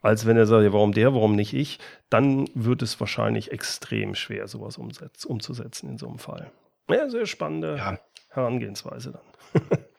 als 0.03 0.27
wenn 0.27 0.37
er 0.37 0.47
sagt, 0.47 0.73
warum 0.73 0.93
der, 0.93 1.15
warum 1.15 1.35
nicht 1.35 1.55
ich. 1.55 1.79
Dann 2.11 2.49
wird 2.55 2.83
es 2.83 3.01
wahrscheinlich 3.01 3.51
extrem 3.51 4.15
schwer, 4.15 4.47
sowas 4.47 4.77
umsetz, 4.77 5.25
umzusetzen 5.25 5.89
in 5.89 5.99
so 5.99 6.07
einem 6.07 6.19
Fall. 6.19 6.51
Ja, 6.89 7.09
sehr 7.09 7.27
spannende 7.27 7.77
ja. 7.77 7.99
Herangehensweise 8.29 9.13
dann. 9.13 9.63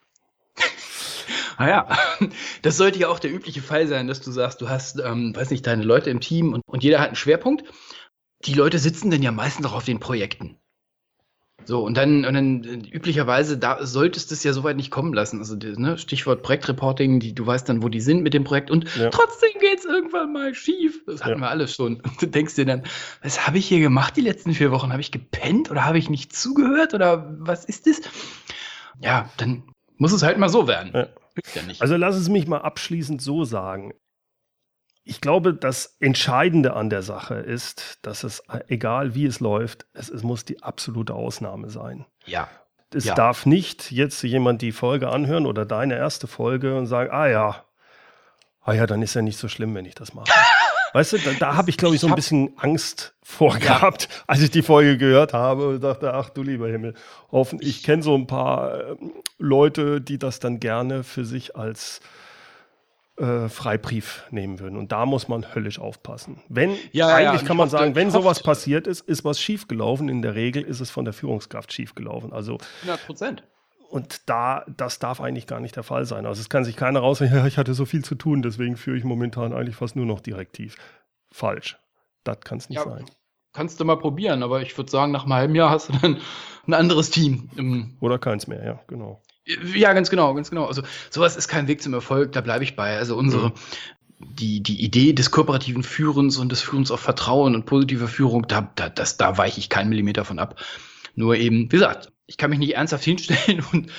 Ah 1.58 1.68
ja, 1.68 1.88
das 2.62 2.78
sollte 2.78 3.00
ja 3.00 3.08
auch 3.08 3.20
der 3.20 3.34
übliche 3.34 3.62
Fall 3.62 3.88
sein, 3.88 4.08
dass 4.08 4.22
du 4.22 4.32
sagst, 4.32 4.62
du 4.62 4.70
hast, 4.70 5.00
ähm, 5.00 5.36
weiß 5.36 5.50
nicht, 5.52 5.66
deine 5.66 5.84
Leute 5.84 6.10
im 6.10 6.20
Team 6.20 6.54
und, 6.54 6.62
und 6.66 6.84
jeder 6.84 7.00
hat 7.00 7.08
einen 7.08 7.16
Schwerpunkt. 7.16 7.64
Die 8.46 8.54
Leute 8.54 8.80
sitzen 8.80 9.12
dann 9.12 9.24
ja 9.24 9.32
meistens 9.32 9.66
auch 9.66 9.74
auf 9.74 9.86
den 9.86 10.00
Projekten. 10.00 10.58
So, 11.68 11.84
und 11.84 11.98
dann, 11.98 12.26
und 12.26 12.34
dann 12.36 12.64
üblicherweise, 12.64 13.58
da 13.58 13.84
solltest 13.86 14.30
du 14.30 14.36
es 14.36 14.44
ja 14.44 14.54
soweit 14.54 14.76
nicht 14.76 14.92
kommen 14.92 15.14
lassen. 15.14 15.40
Also 15.40 15.56
ne, 15.56 15.98
Stichwort 15.98 16.44
Projektreporting, 16.44 17.20
die, 17.20 17.34
du 17.34 17.46
weißt 17.46 17.68
dann, 17.68 17.82
wo 17.82 17.90
die 17.90 18.02
sind 18.02 18.22
mit 18.22 18.36
dem 18.36 18.44
Projekt 18.44 18.70
und 18.70 18.96
ja. 18.96 19.10
trotzdem 19.10 19.50
geht 19.60 19.80
es 19.80 19.86
irgendwann 19.86 20.32
mal 20.32 20.54
schief. 20.54 21.04
Das 21.08 21.24
hatten 21.24 21.40
ja. 21.40 21.48
wir 21.48 21.50
alles 21.50 21.74
schon. 21.74 22.02
Und 22.02 22.22
du 22.22 22.28
denkst 22.28 22.56
dir 22.56 22.66
dann, 22.66 22.84
was 23.24 23.48
habe 23.48 23.58
ich 23.58 23.68
hier 23.68 23.80
gemacht 23.80 24.16
die 24.16 24.22
letzten 24.22 24.54
vier 24.54 24.72
Wochen? 24.72 24.92
Habe 24.92 25.02
ich 25.02 25.12
gepennt 25.12 25.72
oder 25.72 25.86
habe 25.86 25.98
ich 25.98 26.10
nicht 26.10 26.36
zugehört 26.36 26.94
oder 26.94 27.36
was 27.40 27.66
ist 27.66 27.88
das? 27.88 28.02
Ja, 29.02 29.30
dann 29.38 29.64
muss 29.98 30.14
es 30.14 30.22
halt 30.22 30.38
mal 30.38 30.50
so 30.50 30.68
werden. 30.68 30.92
Ja. 30.94 31.08
Ja 31.54 31.62
also 31.80 31.96
lass 31.98 32.16
es 32.16 32.30
mich 32.30 32.48
mal 32.48 32.60
abschließend 32.60 33.22
so 33.22 33.44
sagen 33.44 33.94
ich 35.08 35.22
glaube, 35.22 35.54
das 35.54 35.96
Entscheidende 36.00 36.74
an 36.74 36.90
der 36.90 37.04
Sache 37.04 37.36
ist, 37.36 38.00
dass 38.02 38.24
es, 38.24 38.44
egal 38.68 39.14
wie 39.14 39.28
es 39.28 39.40
läuft, 39.40 39.86
es, 39.94 40.10
es 40.10 40.24
muss 40.24 40.46
die 40.46 40.64
absolute 40.64 41.14
Ausnahme 41.14 41.70
sein. 41.70 42.06
Ja. 42.26 42.50
Es 42.92 43.06
ja. 43.06 43.14
darf 43.14 43.46
nicht 43.46 43.92
jetzt 43.92 44.24
jemand 44.24 44.64
die 44.64 44.72
Folge 44.72 45.10
anhören 45.10 45.46
oder 45.46 45.66
deine 45.66 45.96
erste 45.96 46.26
Folge 46.28 46.76
und 46.76 46.88
sagen, 46.88 47.12
ah 47.12 47.28
ja, 47.28 47.66
ah 48.62 48.74
ja, 48.74 48.88
dann 48.88 49.04
ist 49.04 49.14
ja 49.14 49.22
nicht 49.22 49.38
so 49.38 49.48
schlimm, 49.48 49.76
wenn 49.76 49.86
ich 49.86 49.96
das 49.96 50.16
mache. 50.16 50.32
Weißt 50.96 51.12
du, 51.12 51.18
da, 51.18 51.34
da 51.38 51.56
habe 51.58 51.70
ich, 51.70 51.76
glaube 51.76 51.96
ich, 51.96 52.00
so 52.00 52.08
ein 52.08 52.16
bisschen 52.16 52.54
Angst 52.56 53.16
vorgehabt, 53.22 54.04
ja. 54.04 54.24
als 54.28 54.42
ich 54.42 54.50
die 54.50 54.62
Folge 54.62 54.98
gehört 54.98 55.34
habe 55.34 55.68
und 55.68 55.84
dachte, 55.84 56.14
ach 56.14 56.30
du 56.30 56.42
lieber 56.42 56.70
Himmel, 56.70 56.94
hoffen, 57.34 57.60
ich 57.62 57.84
kenne 57.84 58.02
so 58.02 58.16
ein 58.16 58.28
paar 58.28 58.92
äh, 58.92 58.96
Leute, 59.38 60.00
die 60.00 60.18
das 60.18 60.40
dann 60.40 60.62
gerne 60.62 61.04
für 61.04 61.26
sich 61.26 61.58
als 61.58 62.00
äh, 63.18 63.50
Freibrief 63.50 64.24
nehmen 64.32 64.62
würden. 64.62 64.78
Und 64.78 64.94
da 64.94 65.06
muss 65.06 65.28
man 65.28 65.54
höllisch 65.54 65.80
aufpassen. 65.80 66.42
Wenn, 66.48 66.78
ja, 66.94 67.14
eigentlich 67.14 67.42
ja, 67.42 67.48
kann 67.50 67.58
man 67.58 67.68
sagen, 67.68 67.94
wenn 67.96 68.10
sowas 68.10 68.42
passiert 68.42 68.88
ist, 68.88 69.02
ist 69.02 69.26
was 69.26 69.42
schiefgelaufen. 69.42 70.08
In 70.08 70.22
der 70.22 70.36
Regel 70.36 70.64
ist 70.64 70.80
es 70.80 70.92
von 70.92 71.04
der 71.04 71.14
Führungskraft 71.14 71.74
schiefgelaufen. 71.74 72.32
Also 72.32 72.58
100 72.84 73.06
Prozent. 73.06 73.44
Und 73.90 74.30
da, 74.30 74.66
das 74.68 75.00
darf 75.00 75.22
eigentlich 75.22 75.48
gar 75.48 75.60
nicht 75.60 75.76
der 75.76 75.84
Fall 75.84 76.06
sein. 76.06 76.26
Also 76.26 76.42
es 76.42 76.50
kann 76.50 76.66
sich 76.66 76.76
keiner 76.76 77.00
rausrechnen, 77.00 77.40
ja, 77.40 77.48
ich 77.48 77.58
hatte 77.58 77.74
so 77.74 77.86
viel 77.86 78.04
zu 78.04 78.16
tun, 78.16 78.42
deswegen 78.42 78.78
führe 78.78 78.98
ich 78.98 79.04
momentan 79.04 79.54
eigentlich 79.54 79.76
fast 79.76 79.96
nur 79.96 80.06
noch 80.06 80.20
direktiv. 80.20 80.76
Falsch. 81.32 81.78
Das 82.24 82.42
kann 82.42 82.58
es 82.58 82.70
nicht 82.70 82.78
ja, 82.78 82.84
sein. 82.84 83.06
Kannst 83.54 83.80
du 83.80 83.86
mal 83.86 83.98
probieren, 83.98 84.44
aber 84.44 84.62
ich 84.62 84.78
würde 84.78 84.92
sagen, 84.92 85.12
nach 85.12 85.24
einem 85.24 85.34
halben 85.34 85.56
Jahr 85.56 85.70
hast 85.70 85.90
du 85.90 85.94
dann 85.94 86.18
ein 86.68 86.74
anderes 86.74 87.10
Team. 87.10 87.98
Oder 88.02 88.20
keins 88.20 88.48
mehr, 88.48 88.66
ja, 88.66 88.80
genau. 88.88 89.22
Ja, 89.74 89.94
ganz 89.94 90.10
genau, 90.10 90.34
ganz 90.34 90.50
genau. 90.50 90.66
Also 90.66 90.82
sowas 91.10 91.38
ist 91.38 91.48
kein 91.48 91.68
Weg 91.68 91.82
zum 91.82 91.94
Erfolg, 91.94 92.32
da 92.32 92.42
bleibe 92.42 92.64
ich 92.64 92.76
bei. 92.76 92.98
Also 92.98 93.16
unsere, 93.16 93.50
mhm. 93.50 93.54
die, 94.20 94.64
die 94.64 94.84
Idee 94.84 95.14
des 95.14 95.30
kooperativen 95.30 95.84
Führens 95.84 96.38
und 96.38 96.52
des 96.52 96.62
Führens 96.62 96.90
auf 96.90 97.00
Vertrauen 97.00 97.54
und 97.54 97.66
positiver 97.66 98.08
Führung, 98.08 98.48
da, 98.48 98.72
da, 98.76 98.90
das, 98.90 99.18
da 99.18 99.38
weiche 99.38 99.60
ich 99.60 99.70
keinen 99.70 99.90
Millimeter 99.90 100.26
von 100.26 100.40
ab. 100.40 100.60
Nur 101.16 101.36
eben, 101.36 101.64
wie 101.72 101.78
gesagt, 101.78 102.12
ich 102.28 102.38
kann 102.38 102.50
mich 102.50 102.60
nicht 102.60 102.76
ernsthaft 102.76 103.04
hinstellen 103.04 103.64
und 103.72 103.92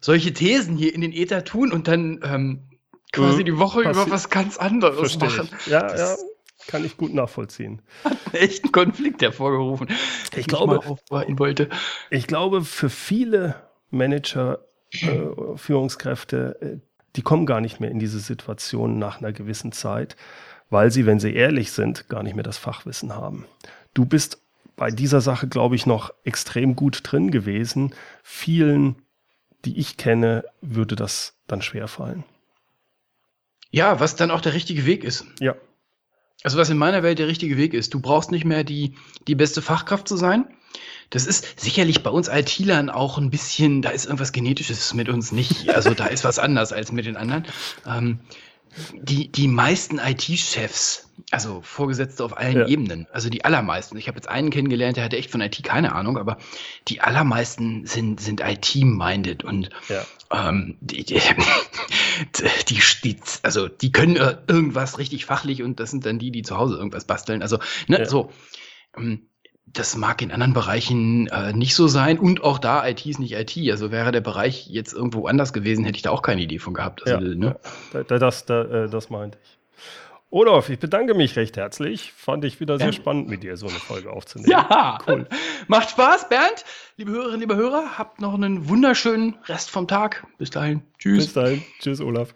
solche 0.00 0.32
Thesen 0.32 0.76
hier 0.76 0.94
in 0.94 1.00
den 1.00 1.12
Äther 1.12 1.44
tun 1.44 1.72
und 1.72 1.88
dann 1.88 2.20
ähm, 2.24 2.62
quasi 3.12 3.40
mhm. 3.40 3.44
die 3.46 3.58
Woche 3.58 3.82
über 3.82 4.10
was 4.10 4.28
ganz 4.28 4.58
anderes 4.58 4.98
Versteh 4.98 5.26
machen. 5.26 5.48
Ich. 5.60 5.66
Ja, 5.68 5.82
das 5.82 6.20
ja, 6.20 6.26
kann 6.66 6.84
ich 6.84 6.96
gut 6.96 7.14
nachvollziehen. 7.14 7.80
Hat 8.04 8.18
echt 8.34 8.64
einen 8.64 8.72
Konflikt 8.72 9.22
hervorgerufen. 9.22 9.88
Ich, 10.32 10.38
ich 10.38 10.46
glaube, 10.46 10.98
wollte. 11.08 11.68
ich 12.10 12.26
glaube, 12.26 12.64
für 12.64 12.90
viele 12.90 13.54
Manager 13.90 14.58
äh, 14.90 15.56
Führungskräfte, 15.56 16.58
äh, 16.60 16.76
die 17.16 17.22
kommen 17.22 17.46
gar 17.46 17.60
nicht 17.60 17.80
mehr 17.80 17.90
in 17.90 17.98
diese 17.98 18.18
Situation 18.18 18.98
nach 18.98 19.18
einer 19.18 19.32
gewissen 19.32 19.72
Zeit, 19.72 20.16
weil 20.70 20.90
sie, 20.90 21.06
wenn 21.06 21.20
sie 21.20 21.34
ehrlich 21.34 21.72
sind, 21.72 22.08
gar 22.08 22.22
nicht 22.22 22.34
mehr 22.34 22.42
das 22.42 22.58
Fachwissen 22.58 23.14
haben. 23.14 23.46
Du 23.94 24.04
bist 24.04 24.43
bei 24.76 24.90
dieser 24.90 25.20
Sache, 25.20 25.48
glaube 25.48 25.76
ich, 25.76 25.86
noch 25.86 26.12
extrem 26.24 26.76
gut 26.76 27.00
drin 27.04 27.30
gewesen. 27.30 27.94
Vielen, 28.22 28.96
die 29.64 29.78
ich 29.78 29.96
kenne, 29.96 30.44
würde 30.60 30.96
das 30.96 31.34
dann 31.46 31.62
schwer 31.62 31.88
fallen. 31.88 32.24
Ja, 33.70 34.00
was 34.00 34.16
dann 34.16 34.30
auch 34.30 34.40
der 34.40 34.54
richtige 34.54 34.86
Weg 34.86 35.04
ist. 35.04 35.26
Ja. 35.40 35.56
Also 36.42 36.58
was 36.58 36.70
in 36.70 36.76
meiner 36.76 37.02
Welt 37.02 37.18
der 37.18 37.28
richtige 37.28 37.56
Weg 37.56 37.74
ist. 37.74 37.94
Du 37.94 38.00
brauchst 38.00 38.30
nicht 38.30 38.44
mehr 38.44 38.64
die, 38.64 38.96
die 39.26 39.34
beste 39.34 39.62
Fachkraft 39.62 40.06
zu 40.06 40.16
sein. 40.16 40.46
Das 41.10 41.26
ist 41.26 41.60
sicherlich 41.60 42.02
bei 42.02 42.10
uns 42.10 42.28
IT-Lern 42.28 42.90
auch 42.90 43.18
ein 43.18 43.30
bisschen, 43.30 43.82
da 43.82 43.90
ist 43.90 44.04
irgendwas 44.04 44.32
Genetisches 44.32 44.94
mit 44.94 45.08
uns 45.08 45.32
nicht. 45.32 45.70
Also 45.70 45.94
da 45.94 46.06
ist 46.06 46.24
was 46.24 46.38
anders 46.38 46.72
als 46.72 46.92
mit 46.92 47.06
den 47.06 47.16
anderen. 47.16 47.46
Ähm, 47.86 48.20
die, 48.92 49.30
die 49.30 49.48
meisten 49.48 49.98
IT-Chefs, 49.98 51.10
also 51.30 51.60
Vorgesetzte 51.62 52.24
auf 52.24 52.36
allen 52.36 52.60
ja. 52.60 52.66
Ebenen, 52.66 53.06
also 53.12 53.28
die 53.28 53.44
allermeisten, 53.44 53.96
ich 53.96 54.08
habe 54.08 54.16
jetzt 54.16 54.28
einen 54.28 54.50
kennengelernt, 54.50 54.96
der 54.96 55.04
hatte 55.04 55.16
echt 55.16 55.30
von 55.30 55.40
IT 55.40 55.62
keine 55.62 55.94
Ahnung, 55.94 56.18
aber 56.18 56.38
die 56.88 57.00
allermeisten 57.00 57.86
sind, 57.86 58.20
sind 58.20 58.40
IT-minded 58.40 59.44
und 59.44 59.70
ja. 59.88 60.04
ähm, 60.32 60.76
die, 60.80 61.04
die, 61.04 61.20
die, 62.68 62.80
die, 63.04 63.16
also 63.42 63.68
die 63.68 63.92
können 63.92 64.16
irgendwas 64.16 64.98
richtig 64.98 65.24
fachlich 65.24 65.62
und 65.62 65.80
das 65.80 65.90
sind 65.90 66.06
dann 66.06 66.18
die, 66.18 66.30
die 66.30 66.42
zu 66.42 66.56
Hause 66.56 66.76
irgendwas 66.76 67.04
basteln. 67.04 67.42
Also, 67.42 67.58
ne, 67.86 68.00
ja. 68.00 68.06
so. 68.06 68.30
Ähm, 68.96 69.28
das 69.74 69.96
mag 69.96 70.22
in 70.22 70.30
anderen 70.30 70.54
Bereichen 70.54 71.26
äh, 71.26 71.52
nicht 71.52 71.74
so 71.74 71.88
sein 71.88 72.18
und 72.18 72.42
auch 72.42 72.58
da 72.58 72.86
IT 72.86 73.04
ist 73.04 73.18
nicht 73.18 73.32
IT. 73.32 73.70
Also 73.70 73.90
wäre 73.90 74.12
der 74.12 74.20
Bereich 74.20 74.68
jetzt 74.68 74.92
irgendwo 74.92 75.26
anders 75.26 75.52
gewesen, 75.52 75.84
hätte 75.84 75.96
ich 75.96 76.02
da 76.02 76.10
auch 76.10 76.22
keine 76.22 76.42
Idee 76.42 76.58
von 76.58 76.74
gehabt. 76.74 77.06
Also, 77.06 77.26
ja, 77.26 77.34
ne? 77.34 77.56
das, 78.08 78.46
das, 78.46 78.48
äh, 78.48 78.88
das 78.88 79.10
meinte 79.10 79.38
ich. 79.42 79.58
Olaf, 80.30 80.68
ich 80.68 80.80
bedanke 80.80 81.14
mich 81.14 81.36
recht 81.36 81.56
herzlich. 81.56 82.12
Fand 82.12 82.44
ich 82.44 82.58
wieder 82.58 82.78
sehr 82.78 82.88
ja. 82.88 82.92
spannend, 82.92 83.28
mit 83.28 83.44
dir 83.44 83.56
so 83.56 83.68
eine 83.68 83.76
Folge 83.76 84.10
aufzunehmen. 84.10 84.50
Ja, 84.50 84.98
cool. 85.06 85.28
Macht 85.68 85.90
Spaß, 85.90 86.28
Bernd. 86.28 86.64
Liebe 86.96 87.12
Hörerinnen, 87.12 87.40
liebe 87.40 87.54
Hörer, 87.54 87.98
habt 87.98 88.20
noch 88.20 88.34
einen 88.34 88.68
wunderschönen 88.68 89.36
Rest 89.46 89.70
vom 89.70 89.86
Tag. 89.86 90.26
Bis 90.38 90.50
dahin. 90.50 90.82
Tschüss. 90.98 91.26
Bis 91.26 91.34
dahin. 91.34 91.62
Tschüss, 91.78 92.00
Olaf. 92.00 92.34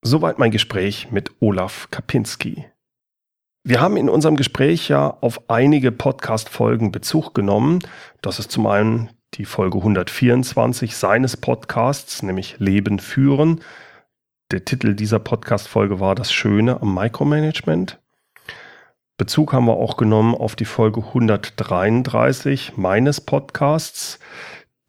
Soweit 0.00 0.38
mein 0.38 0.50
Gespräch 0.50 1.10
mit 1.10 1.30
Olaf 1.40 1.88
Kapinski. 1.90 2.64
Wir 3.64 3.80
haben 3.80 3.96
in 3.96 4.08
unserem 4.08 4.34
Gespräch 4.34 4.88
ja 4.88 5.16
auf 5.20 5.48
einige 5.48 5.92
Podcast-Folgen 5.92 6.90
Bezug 6.90 7.32
genommen. 7.32 7.78
Das 8.20 8.40
ist 8.40 8.50
zum 8.50 8.66
einen 8.66 9.10
die 9.34 9.44
Folge 9.44 9.78
124 9.78 10.96
seines 10.96 11.36
Podcasts, 11.36 12.24
nämlich 12.24 12.56
Leben 12.58 12.98
führen. 12.98 13.60
Der 14.50 14.64
Titel 14.64 14.94
dieser 14.94 15.20
Podcast-Folge 15.20 16.00
war 16.00 16.16
Das 16.16 16.32
Schöne 16.32 16.82
am 16.82 16.92
Micromanagement. 16.92 18.00
Bezug 19.16 19.52
haben 19.52 19.66
wir 19.66 19.76
auch 19.76 19.96
genommen 19.96 20.34
auf 20.34 20.56
die 20.56 20.64
Folge 20.64 21.00
133 21.00 22.76
meines 22.76 23.20
Podcasts. 23.20 24.18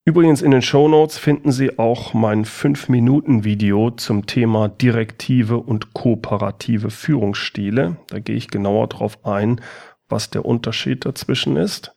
Übrigens 0.05 0.43
in 0.43 0.51
den 0.51 0.63
Show 0.63 0.89
Notes 0.89 1.17
finden 1.17 1.53
Sie 1.53 1.79
auch 1.79 2.13
mein 2.13 2.45
5-Minuten-Video 2.45 3.93
zum 3.93 4.27
Thema 4.27 4.69
direktive 4.69 5.59
und 5.59 5.95
kooperative 5.95 6.91
Führungsstile. 6.91 7.99
Da 8.09 8.19
gehe 8.19 8.35
ich 8.35 8.49
genauer 8.49 8.89
drauf 8.89 9.25
ein, 9.25 9.61
was 10.09 10.31
der 10.31 10.45
Unterschied 10.45 11.05
dazwischen 11.05 11.57
ist. 11.57 11.95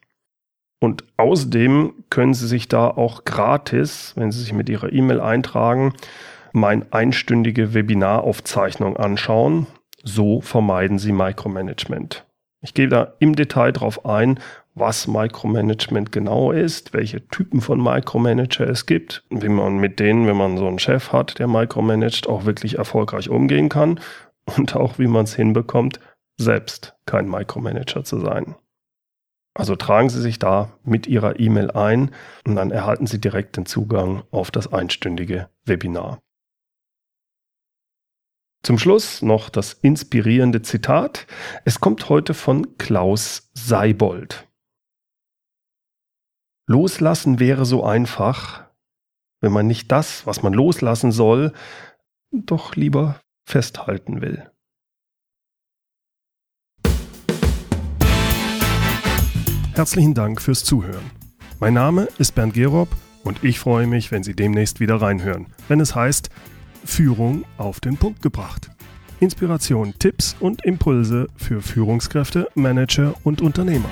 Und 0.79 1.03
außerdem 1.17 2.05
können 2.11 2.35
Sie 2.35 2.47
sich 2.47 2.67
da 2.67 2.89
auch 2.89 3.25
gratis, 3.25 4.13
wenn 4.15 4.31
Sie 4.31 4.39
sich 4.39 4.53
mit 4.53 4.69
Ihrer 4.69 4.93
E-Mail 4.93 5.19
eintragen, 5.19 5.95
mein 6.53 6.91
einstündige 6.93 7.73
Webinaraufzeichnung 7.73 8.97
anschauen. 8.97 9.65
So 10.03 10.41
vermeiden 10.41 10.99
Sie 10.99 11.11
Micromanagement. 11.11 12.23
Ich 12.61 12.75
gehe 12.75 12.87
da 12.87 13.13
im 13.17 13.35
Detail 13.35 13.71
drauf 13.71 14.05
ein, 14.05 14.39
was 14.75 15.07
Micromanagement 15.07 16.11
genau 16.11 16.51
ist, 16.51 16.93
welche 16.93 17.25
Typen 17.29 17.61
von 17.61 17.81
Micromanager 17.81 18.67
es 18.67 18.85
gibt, 18.85 19.23
wie 19.29 19.49
man 19.49 19.77
mit 19.77 19.99
denen, 19.99 20.27
wenn 20.27 20.38
man 20.38 20.57
so 20.57 20.67
einen 20.67 20.79
Chef 20.79 21.13
hat, 21.13 21.39
der 21.39 21.47
micromanagt, 21.47 22.27
auch 22.27 22.45
wirklich 22.45 22.77
erfolgreich 22.77 23.29
umgehen 23.29 23.69
kann 23.69 24.01
und 24.57 24.75
auch 24.75 24.99
wie 24.99 25.07
man 25.07 25.23
es 25.23 25.35
hinbekommt, 25.35 25.99
selbst 26.38 26.95
kein 27.05 27.29
Micromanager 27.29 28.03
zu 28.03 28.19
sein. 28.19 28.55
Also 29.57 29.77
tragen 29.77 30.09
Sie 30.09 30.21
sich 30.21 30.38
da 30.38 30.73
mit 30.83 31.07
Ihrer 31.07 31.39
E-Mail 31.39 31.71
ein 31.71 32.11
und 32.45 32.57
dann 32.57 32.71
erhalten 32.71 33.07
Sie 33.07 33.21
direkt 33.21 33.55
den 33.55 33.65
Zugang 33.65 34.23
auf 34.29 34.51
das 34.51 34.71
einstündige 34.71 35.49
Webinar. 35.63 36.19
Zum 38.63 38.77
Schluss 38.77 39.21
noch 39.21 39.49
das 39.49 39.73
inspirierende 39.73 40.61
Zitat. 40.61 41.27
Es 41.63 41.79
kommt 41.79 42.09
heute 42.09 42.33
von 42.33 42.77
Klaus 42.77 43.49
Seibold. 43.53 44.45
Loslassen 46.67 47.39
wäre 47.39 47.63
so 47.63 47.84
einfach, 47.84 48.65
wenn 49.39 49.51
man 49.51 49.67
nicht 49.67 49.91
das, 49.91 50.25
was 50.25 50.41
man 50.41 50.54
loslassen 50.54 51.12
soll, 51.12 51.54
doch 52.32 52.75
lieber 52.75 53.19
festhalten 53.47 54.21
will. 54.21 54.49
Herzlichen 59.73 60.15
Dank 60.15 60.41
fürs 60.41 60.63
Zuhören. 60.63 61.12
Mein 61.60 61.73
Name 61.73 62.08
ist 62.17 62.34
Bernd 62.34 62.56
Gerob 62.56 62.89
und 63.23 63.43
ich 63.43 63.60
freue 63.60 63.86
mich, 63.86 64.12
wenn 64.12 64.23
Sie 64.23 64.36
demnächst 64.36 64.80
wieder 64.80 65.01
reinhören, 65.01 65.47
wenn 65.67 65.80
es 65.80 65.93
heißt 65.93 66.30
Führung 66.84 67.45
auf 67.58 67.80
den 67.80 67.97
Punkt 67.97 68.23
gebracht. 68.23 68.71
Inspiration, 69.19 69.93
Tipps 69.99 70.36
und 70.39 70.65
Impulse 70.65 71.28
für 71.36 71.62
Führungskräfte, 71.62 72.49
Manager 72.56 73.13
und 73.23 73.41
Unternehmer. 73.41 73.89